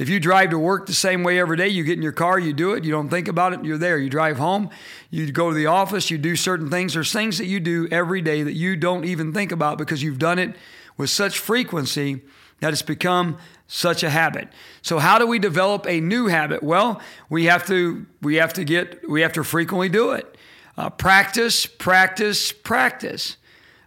If 0.00 0.08
you 0.08 0.18
drive 0.18 0.48
to 0.50 0.58
work 0.58 0.86
the 0.86 0.94
same 0.94 1.22
way 1.24 1.38
every 1.38 1.58
day, 1.58 1.68
you 1.68 1.84
get 1.84 1.98
in 1.98 2.02
your 2.02 2.10
car, 2.10 2.38
you 2.38 2.54
do 2.54 2.72
it, 2.72 2.84
you 2.84 2.90
don't 2.90 3.10
think 3.10 3.28
about 3.28 3.52
it, 3.52 3.66
you're 3.66 3.76
there. 3.76 3.98
You 3.98 4.08
drive 4.08 4.38
home, 4.38 4.70
you 5.10 5.30
go 5.30 5.50
to 5.50 5.54
the 5.54 5.66
office, 5.66 6.10
you 6.10 6.16
do 6.16 6.36
certain 6.36 6.70
things. 6.70 6.94
There's 6.94 7.12
things 7.12 7.36
that 7.36 7.44
you 7.44 7.60
do 7.60 7.86
every 7.90 8.22
day 8.22 8.42
that 8.42 8.54
you 8.54 8.76
don't 8.76 9.04
even 9.04 9.34
think 9.34 9.52
about 9.52 9.76
because 9.76 10.02
you've 10.02 10.18
done 10.18 10.38
it 10.38 10.56
with 10.96 11.10
such 11.10 11.38
frequency 11.38 12.22
that 12.60 12.72
it's 12.72 12.80
become 12.80 13.36
such 13.66 14.02
a 14.02 14.08
habit. 14.08 14.48
So 14.80 14.98
how 14.98 15.18
do 15.18 15.26
we 15.26 15.38
develop 15.38 15.86
a 15.86 16.00
new 16.00 16.28
habit? 16.28 16.62
Well, 16.62 17.02
we 17.28 17.44
have 17.44 17.66
to 17.66 18.06
we 18.22 18.36
have 18.36 18.54
to 18.54 18.64
get 18.64 19.06
we 19.06 19.20
have 19.20 19.34
to 19.34 19.44
frequently 19.44 19.90
do 19.90 20.12
it. 20.12 20.34
Uh, 20.78 20.88
practice, 20.88 21.66
practice, 21.66 22.52
practice. 22.52 23.36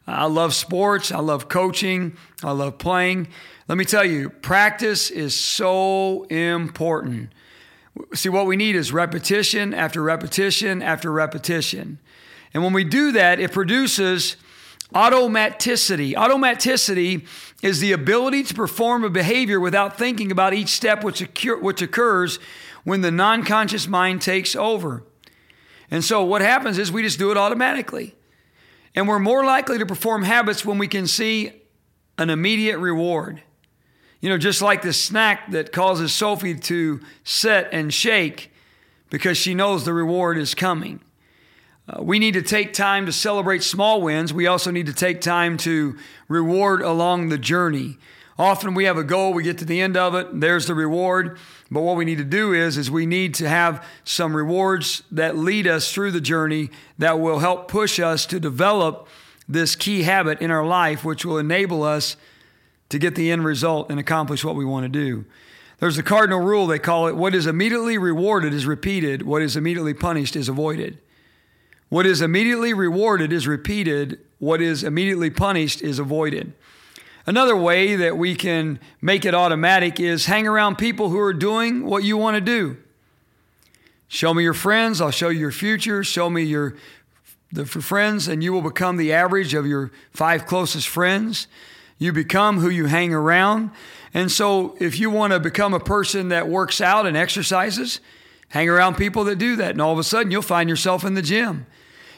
I 0.05 0.25
love 0.25 0.53
sports. 0.53 1.11
I 1.11 1.19
love 1.21 1.49
coaching. 1.49 2.17
I 2.43 2.51
love 2.51 2.77
playing. 2.77 3.29
Let 3.67 3.77
me 3.77 3.85
tell 3.85 4.03
you, 4.03 4.29
practice 4.29 5.09
is 5.09 5.35
so 5.35 6.23
important. 6.25 7.31
See, 8.13 8.29
what 8.29 8.45
we 8.45 8.57
need 8.57 8.75
is 8.75 8.91
repetition 8.91 9.73
after 9.73 10.01
repetition 10.01 10.81
after 10.81 11.11
repetition. 11.11 11.99
And 12.53 12.63
when 12.63 12.73
we 12.73 12.83
do 12.83 13.11
that, 13.13 13.39
it 13.39 13.51
produces 13.51 14.35
automaticity. 14.93 16.13
Automaticity 16.13 17.25
is 17.61 17.79
the 17.79 17.93
ability 17.93 18.43
to 18.43 18.53
perform 18.53 19.03
a 19.03 19.09
behavior 19.09 19.59
without 19.59 19.97
thinking 19.97 20.31
about 20.31 20.53
each 20.53 20.69
step 20.69 21.03
which, 21.03 21.21
occur, 21.21 21.57
which 21.57 21.81
occurs 21.81 22.39
when 22.83 23.01
the 23.01 23.11
non 23.11 23.43
conscious 23.43 23.87
mind 23.87 24.21
takes 24.21 24.55
over. 24.55 25.03
And 25.89 26.03
so 26.03 26.23
what 26.23 26.41
happens 26.41 26.77
is 26.77 26.91
we 26.91 27.01
just 27.01 27.19
do 27.19 27.31
it 27.31 27.37
automatically. 27.37 28.15
And 28.95 29.07
we're 29.07 29.19
more 29.19 29.45
likely 29.45 29.79
to 29.79 29.85
perform 29.85 30.23
habits 30.23 30.65
when 30.65 30.77
we 30.77 30.87
can 30.87 31.07
see 31.07 31.53
an 32.17 32.29
immediate 32.29 32.77
reward. 32.77 33.41
You 34.23 34.29
know, 34.29 34.37
just 34.37 34.61
like 34.61 34.83
the 34.83 34.93
snack 34.93 35.51
that 35.51 35.73
causes 35.73 36.13
Sophie 36.13 36.55
to 36.55 37.01
sit 37.25 37.67
and 37.73 37.93
shake 37.93 38.53
because 39.09 39.37
she 39.37 39.53
knows 39.53 39.83
the 39.83 39.91
reward 39.91 40.37
is 40.37 40.55
coming. 40.55 41.01
Uh, 41.89 42.01
we 42.01 42.19
need 42.19 42.35
to 42.35 42.41
take 42.41 42.71
time 42.71 43.05
to 43.05 43.11
celebrate 43.11 43.63
small 43.63 44.01
wins. 44.01 44.33
We 44.33 44.47
also 44.47 44.71
need 44.71 44.85
to 44.85 44.93
take 44.93 45.19
time 45.19 45.57
to 45.57 45.97
reward 46.29 46.81
along 46.81 47.27
the 47.27 47.37
journey. 47.37 47.97
Often 48.39 48.75
we 48.75 48.85
have 48.85 48.95
a 48.97 49.03
goal, 49.03 49.33
we 49.33 49.43
get 49.43 49.57
to 49.57 49.65
the 49.65 49.81
end 49.81 49.97
of 49.97 50.15
it, 50.15 50.39
there's 50.39 50.67
the 50.67 50.73
reward. 50.73 51.37
But 51.69 51.81
what 51.81 51.97
we 51.97 52.05
need 52.05 52.19
to 52.19 52.23
do 52.23 52.53
is, 52.53 52.77
is 52.77 52.89
we 52.89 53.05
need 53.05 53.33
to 53.35 53.49
have 53.49 53.85
some 54.05 54.37
rewards 54.37 55.03
that 55.11 55.35
lead 55.35 55.67
us 55.67 55.91
through 55.91 56.11
the 56.11 56.21
journey 56.21 56.69
that 56.97 57.19
will 57.19 57.39
help 57.39 57.67
push 57.67 57.99
us 57.99 58.25
to 58.27 58.39
develop 58.39 59.05
this 59.49 59.75
key 59.75 60.03
habit 60.03 60.39
in 60.39 60.49
our 60.49 60.65
life, 60.65 61.03
which 61.03 61.25
will 61.25 61.37
enable 61.37 61.83
us 61.83 62.15
to 62.93 62.99
get 62.99 63.15
the 63.15 63.31
end 63.31 63.43
result 63.43 63.89
and 63.89 63.99
accomplish 63.99 64.45
what 64.45 64.55
we 64.55 64.63
want 64.63 64.83
to 64.83 64.87
do. 64.87 65.25
There's 65.79 65.97
a 65.97 66.03
cardinal 66.03 66.39
rule, 66.39 66.67
they 66.67 66.77
call 66.77 67.07
it 67.07 67.15
what 67.15 67.33
is 67.33 67.47
immediately 67.47 67.97
rewarded 67.97 68.53
is 68.53 68.67
repeated, 68.67 69.23
what 69.23 69.41
is 69.41 69.57
immediately 69.57 69.95
punished 69.95 70.35
is 70.35 70.47
avoided. 70.47 70.99
What 71.89 72.05
is 72.05 72.21
immediately 72.21 72.71
rewarded 72.71 73.33
is 73.33 73.47
repeated, 73.47 74.19
what 74.37 74.61
is 74.61 74.83
immediately 74.83 75.31
punished 75.31 75.81
is 75.81 75.97
avoided. 75.97 76.53
Another 77.25 77.57
way 77.57 77.95
that 77.95 78.15
we 78.15 78.35
can 78.35 78.79
make 79.01 79.25
it 79.25 79.33
automatic 79.33 79.99
is 79.99 80.27
hang 80.27 80.45
around 80.45 80.75
people 80.75 81.09
who 81.09 81.19
are 81.19 81.33
doing 81.33 81.83
what 81.83 82.03
you 82.03 82.15
want 82.15 82.35
to 82.35 82.41
do. 82.41 82.77
Show 84.07 84.35
me 84.35 84.43
your 84.43 84.53
friends, 84.53 85.01
I'll 85.01 85.09
show 85.09 85.29
you 85.29 85.39
your 85.39 85.51
future. 85.51 86.03
Show 86.03 86.29
me 86.29 86.43
your 86.43 86.75
the 87.51 87.65
friends, 87.65 88.27
and 88.27 88.43
you 88.43 88.53
will 88.53 88.61
become 88.61 88.97
the 88.97 89.13
average 89.13 89.55
of 89.55 89.65
your 89.65 89.91
five 90.11 90.45
closest 90.45 90.87
friends. 90.87 91.47
You 92.03 92.11
become 92.11 92.59
who 92.59 92.69
you 92.69 92.87
hang 92.87 93.13
around. 93.13 93.71
And 94.13 94.29
so, 94.29 94.75
if 94.77 94.99
you 94.99 95.09
want 95.09 95.31
to 95.31 95.39
become 95.39 95.73
a 95.73 95.79
person 95.79 96.27
that 96.29 96.49
works 96.49 96.81
out 96.81 97.05
and 97.05 97.15
exercises, 97.15 98.01
hang 98.49 98.67
around 98.67 98.95
people 98.95 99.23
that 99.23 99.37
do 99.37 99.55
that. 99.55 99.71
And 99.71 99.81
all 99.81 99.93
of 99.93 99.99
a 99.99 100.03
sudden, 100.03 100.29
you'll 100.29 100.41
find 100.41 100.69
yourself 100.69 101.05
in 101.05 101.13
the 101.13 101.21
gym. 101.21 101.65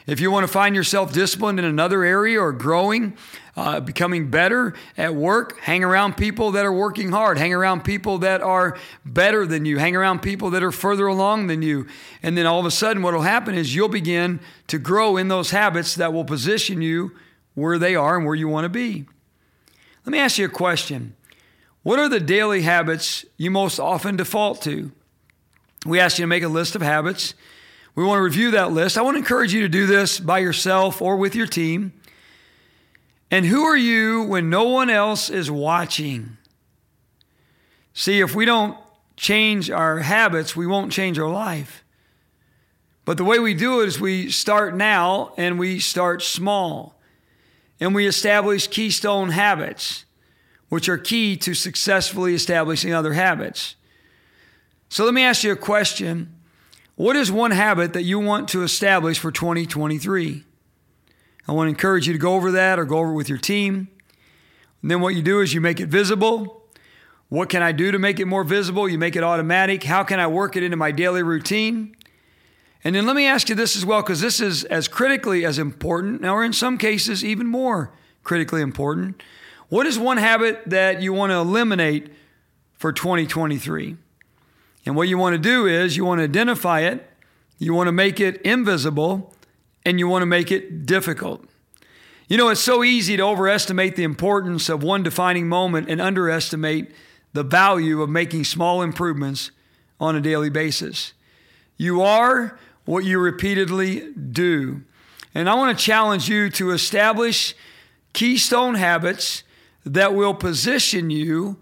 If 0.07 0.19
you 0.19 0.31
want 0.31 0.43
to 0.43 0.51
find 0.51 0.75
yourself 0.75 1.13
disciplined 1.13 1.59
in 1.59 1.65
another 1.65 2.03
area 2.03 2.41
or 2.41 2.51
growing, 2.51 3.15
uh, 3.55 3.79
becoming 3.79 4.31
better 4.31 4.73
at 4.97 5.13
work, 5.13 5.59
hang 5.59 5.83
around 5.83 6.17
people 6.17 6.49
that 6.53 6.65
are 6.65 6.73
working 6.73 7.11
hard, 7.11 7.37
hang 7.37 7.53
around 7.53 7.83
people 7.83 8.17
that 8.19 8.41
are 8.41 8.79
better 9.05 9.45
than 9.45 9.65
you, 9.65 9.77
hang 9.77 9.95
around 9.95 10.23
people 10.23 10.49
that 10.49 10.63
are 10.63 10.71
further 10.71 11.05
along 11.05 11.45
than 11.45 11.61
you. 11.61 11.85
And 12.23 12.35
then 12.35 12.47
all 12.47 12.59
of 12.59 12.65
a 12.65 12.71
sudden, 12.71 13.03
what 13.03 13.13
will 13.13 13.21
happen 13.21 13.53
is 13.53 13.75
you'll 13.75 13.87
begin 13.87 14.39
to 14.65 14.79
grow 14.79 15.15
in 15.15 15.27
those 15.27 15.51
habits 15.51 15.93
that 15.93 16.11
will 16.11 16.25
position 16.25 16.81
you 16.81 17.11
where 17.53 17.77
they 17.77 17.95
are 17.95 18.17
and 18.17 18.25
where 18.25 18.33
you 18.33 18.47
want 18.47 18.65
to 18.65 18.69
be. 18.69 19.05
Let 20.05 20.11
me 20.11 20.19
ask 20.19 20.37
you 20.37 20.45
a 20.45 20.49
question 20.49 21.15
What 21.83 21.99
are 21.99 22.09
the 22.09 22.19
daily 22.19 22.61
habits 22.61 23.25
you 23.37 23.49
most 23.51 23.79
often 23.79 24.15
default 24.15 24.61
to? 24.63 24.91
We 25.85 25.99
ask 25.99 26.17
you 26.17 26.23
to 26.23 26.27
make 26.27 26.43
a 26.43 26.47
list 26.47 26.75
of 26.75 26.81
habits. 26.81 27.33
We 27.95 28.03
want 28.03 28.19
to 28.19 28.23
review 28.23 28.51
that 28.51 28.71
list. 28.71 28.97
I 28.97 29.01
want 29.01 29.15
to 29.15 29.19
encourage 29.19 29.53
you 29.53 29.61
to 29.61 29.69
do 29.69 29.85
this 29.85 30.19
by 30.19 30.39
yourself 30.39 31.01
or 31.01 31.15
with 31.15 31.35
your 31.35 31.47
team. 31.47 31.93
And 33.31 33.45
who 33.45 33.63
are 33.63 33.77
you 33.77 34.23
when 34.23 34.49
no 34.49 34.65
one 34.65 34.89
else 34.89 35.29
is 35.29 35.49
watching? 35.49 36.37
See, 37.93 38.19
if 38.19 38.35
we 38.35 38.45
don't 38.45 38.77
change 39.15 39.71
our 39.71 39.99
habits, 39.99 40.55
we 40.55 40.67
won't 40.67 40.91
change 40.91 41.17
our 41.17 41.29
life. 41.29 41.83
But 43.05 43.17
the 43.17 43.23
way 43.23 43.39
we 43.39 43.53
do 43.53 43.81
it 43.81 43.87
is 43.87 43.99
we 43.99 44.29
start 44.29 44.75
now 44.75 45.33
and 45.37 45.57
we 45.57 45.79
start 45.79 46.21
small. 46.21 46.94
And 47.79 47.93
we 47.93 48.07
establish 48.07 48.67
keystone 48.67 49.29
habits, 49.29 50.05
which 50.69 50.87
are 50.87 50.97
key 50.97 51.35
to 51.37 51.53
successfully 51.53 52.33
establishing 52.33 52.93
other 52.93 53.13
habits. 53.13 53.75
So 54.89 55.03
let 55.03 55.13
me 55.13 55.23
ask 55.23 55.43
you 55.43 55.51
a 55.51 55.57
question. 55.57 56.33
What 56.95 57.15
is 57.15 57.31
one 57.31 57.51
habit 57.51 57.93
that 57.93 58.03
you 58.03 58.19
want 58.19 58.47
to 58.49 58.63
establish 58.63 59.19
for 59.19 59.31
2023? 59.31 60.43
I 61.47 61.51
want 61.51 61.67
to 61.67 61.69
encourage 61.69 62.07
you 62.07 62.13
to 62.13 62.19
go 62.19 62.35
over 62.35 62.51
that 62.51 62.79
or 62.79 62.85
go 62.85 62.99
over 62.99 63.11
it 63.11 63.15
with 63.15 63.29
your 63.29 63.37
team. 63.37 63.89
And 64.81 64.89
then 64.89 65.01
what 65.01 65.15
you 65.15 65.21
do 65.21 65.41
is 65.41 65.53
you 65.53 65.61
make 65.61 65.79
it 65.79 65.87
visible. 65.87 66.63
What 67.27 67.49
can 67.49 67.61
I 67.61 67.71
do 67.71 67.91
to 67.91 67.99
make 67.99 68.19
it 68.19 68.25
more 68.25 68.43
visible? 68.43 68.87
You 68.87 68.97
make 68.97 69.15
it 69.15 69.23
automatic. 69.23 69.83
How 69.83 70.03
can 70.03 70.19
I 70.19 70.27
work 70.27 70.55
it 70.55 70.63
into 70.63 70.77
my 70.77 70.91
daily 70.91 71.23
routine? 71.23 71.95
And 72.85 72.93
then 72.93 73.07
let 73.07 73.15
me 73.15 73.25
ask 73.25 73.49
you 73.49 73.55
this 73.55 73.75
as 73.75 73.83
well, 73.83 74.03
because 74.03 74.21
this 74.21 74.39
is 74.39 74.63
as 74.65 74.87
critically 74.87 75.43
as 75.43 75.57
important, 75.57 76.23
or 76.23 76.45
in 76.45 76.53
some 76.53 76.77
cases, 76.77 77.25
even 77.25 77.47
more 77.47 77.91
critically 78.23 78.61
important. 78.61 79.23
What 79.69 79.87
is 79.87 79.97
one 79.97 80.17
habit 80.17 80.61
that 80.67 81.01
you 81.01 81.11
want 81.11 81.31
to 81.31 81.37
eliminate 81.37 82.11
for 82.75 82.93
2023? 82.93 83.97
And 84.85 84.95
what 84.95 85.07
you 85.07 85.17
want 85.17 85.33
to 85.33 85.39
do 85.39 85.65
is 85.65 85.97
you 85.97 86.05
want 86.05 86.19
to 86.19 86.25
identify 86.25 86.81
it, 86.81 87.09
you 87.57 87.73
want 87.73 87.87
to 87.87 87.91
make 87.91 88.19
it 88.19 88.39
invisible, 88.43 89.33
and 89.83 89.97
you 89.97 90.07
want 90.07 90.21
to 90.21 90.27
make 90.27 90.51
it 90.51 90.85
difficult. 90.85 91.43
You 92.27 92.37
know, 92.37 92.49
it's 92.49 92.61
so 92.61 92.83
easy 92.83 93.17
to 93.17 93.23
overestimate 93.23 93.95
the 93.95 94.03
importance 94.03 94.69
of 94.69 94.83
one 94.83 95.01
defining 95.01 95.47
moment 95.47 95.89
and 95.89 95.99
underestimate 95.99 96.91
the 97.33 97.43
value 97.43 98.03
of 98.03 98.11
making 98.11 98.43
small 98.43 98.83
improvements 98.83 99.49
on 99.99 100.15
a 100.15 100.21
daily 100.21 100.51
basis. 100.51 101.13
You 101.77 102.03
are 102.03 102.59
what 102.85 103.03
you 103.03 103.19
repeatedly 103.19 104.11
do. 104.13 104.81
And 105.33 105.49
I 105.49 105.55
want 105.55 105.77
to 105.77 105.83
challenge 105.83 106.29
you 106.29 106.49
to 106.51 106.71
establish 106.71 107.55
keystone 108.13 108.75
habits 108.75 109.43
that 109.85 110.15
will 110.15 110.33
position 110.33 111.09
you 111.09 111.57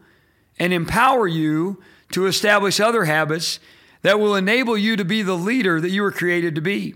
and 0.59 0.71
empower 0.71 1.27
you 1.27 1.81
to 2.11 2.27
establish 2.27 2.79
other 2.79 3.05
habits 3.05 3.59
that 4.03 4.19
will 4.19 4.35
enable 4.35 4.77
you 4.77 4.95
to 4.95 5.05
be 5.05 5.21
the 5.21 5.35
leader 5.35 5.81
that 5.81 5.89
you 5.89 6.03
were 6.03 6.11
created 6.11 6.55
to 6.55 6.61
be. 6.61 6.95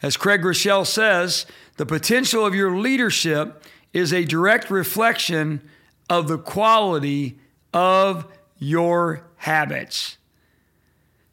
As 0.00 0.16
Craig 0.16 0.42
Groeschel 0.42 0.86
says, 0.86 1.46
the 1.76 1.86
potential 1.86 2.46
of 2.46 2.54
your 2.54 2.76
leadership 2.76 3.64
is 3.92 4.12
a 4.12 4.24
direct 4.24 4.70
reflection 4.70 5.68
of 6.08 6.28
the 6.28 6.38
quality 6.38 7.38
of 7.72 8.26
your 8.58 9.24
habits. 9.36 10.18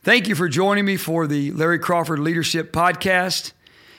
Thank 0.01 0.29
you 0.29 0.35
for 0.35 0.47
joining 0.47 0.85
me 0.85 0.95
for 0.95 1.27
the 1.27 1.51
Larry 1.51 1.77
Crawford 1.77 2.19
Leadership 2.19 2.71
Podcast. 2.71 3.51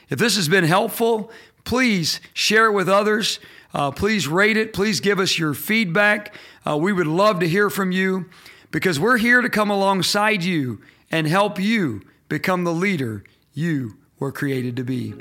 If 0.09 0.19
this 0.19 0.37
has 0.37 0.49
been 0.49 0.65
helpful, 0.65 1.31
please 1.65 2.23
share 2.33 2.67
it 2.67 2.73
with 2.73 2.89
others. 2.89 3.39
Uh, 3.75 3.91
please 3.91 4.27
rate 4.27 4.57
it. 4.57 4.73
Please 4.73 5.01
give 5.01 5.21
us 5.21 5.39
your 5.39 5.53
feedback. 5.53 6.35
Uh, 6.67 6.79
we 6.79 6.95
would 6.95 7.07
love 7.07 7.41
to 7.41 7.49
hear 7.49 7.69
from 7.69 7.93
you 7.93 8.31
because 8.71 8.99
we're 8.99 9.19
here 9.19 9.43
to 9.43 9.51
come 9.51 9.69
alongside 9.69 10.43
you 10.43 10.81
and 11.11 11.27
help 11.27 11.61
you 11.61 12.01
become 12.31 12.65
the 12.65 12.73
leader 12.73 13.23
you 13.53 13.99
were 14.19 14.33
created 14.33 14.77
to 14.77 14.85
be. 14.85 15.13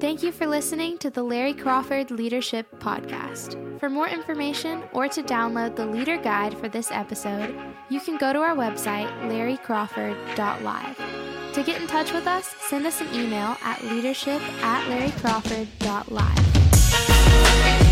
Thank 0.00 0.22
you 0.22 0.30
for 0.30 0.46
listening 0.46 0.96
to 0.98 1.10
the 1.10 1.24
Larry 1.24 1.52
Crawford 1.52 2.12
Leadership 2.12 2.68
Podcast. 2.78 3.80
For 3.80 3.90
more 3.90 4.06
information 4.06 4.84
or 4.92 5.08
to 5.08 5.24
download 5.24 5.74
the 5.74 5.86
leader 5.86 6.16
guide 6.16 6.56
for 6.56 6.68
this 6.68 6.92
episode, 6.92 7.58
you 7.90 8.00
can 8.00 8.16
go 8.16 8.32
to 8.32 8.38
our 8.38 8.54
website, 8.54 9.10
larrycrawford.live. 9.22 11.52
To 11.52 11.62
get 11.64 11.80
in 11.80 11.88
touch 11.88 12.12
with 12.12 12.28
us, 12.28 12.46
send 12.68 12.86
us 12.86 13.00
an 13.00 13.12
email 13.12 13.56
at 13.64 13.82
leadership 13.82 14.40
at 14.62 14.88
larrycrawford.live. 14.88 17.87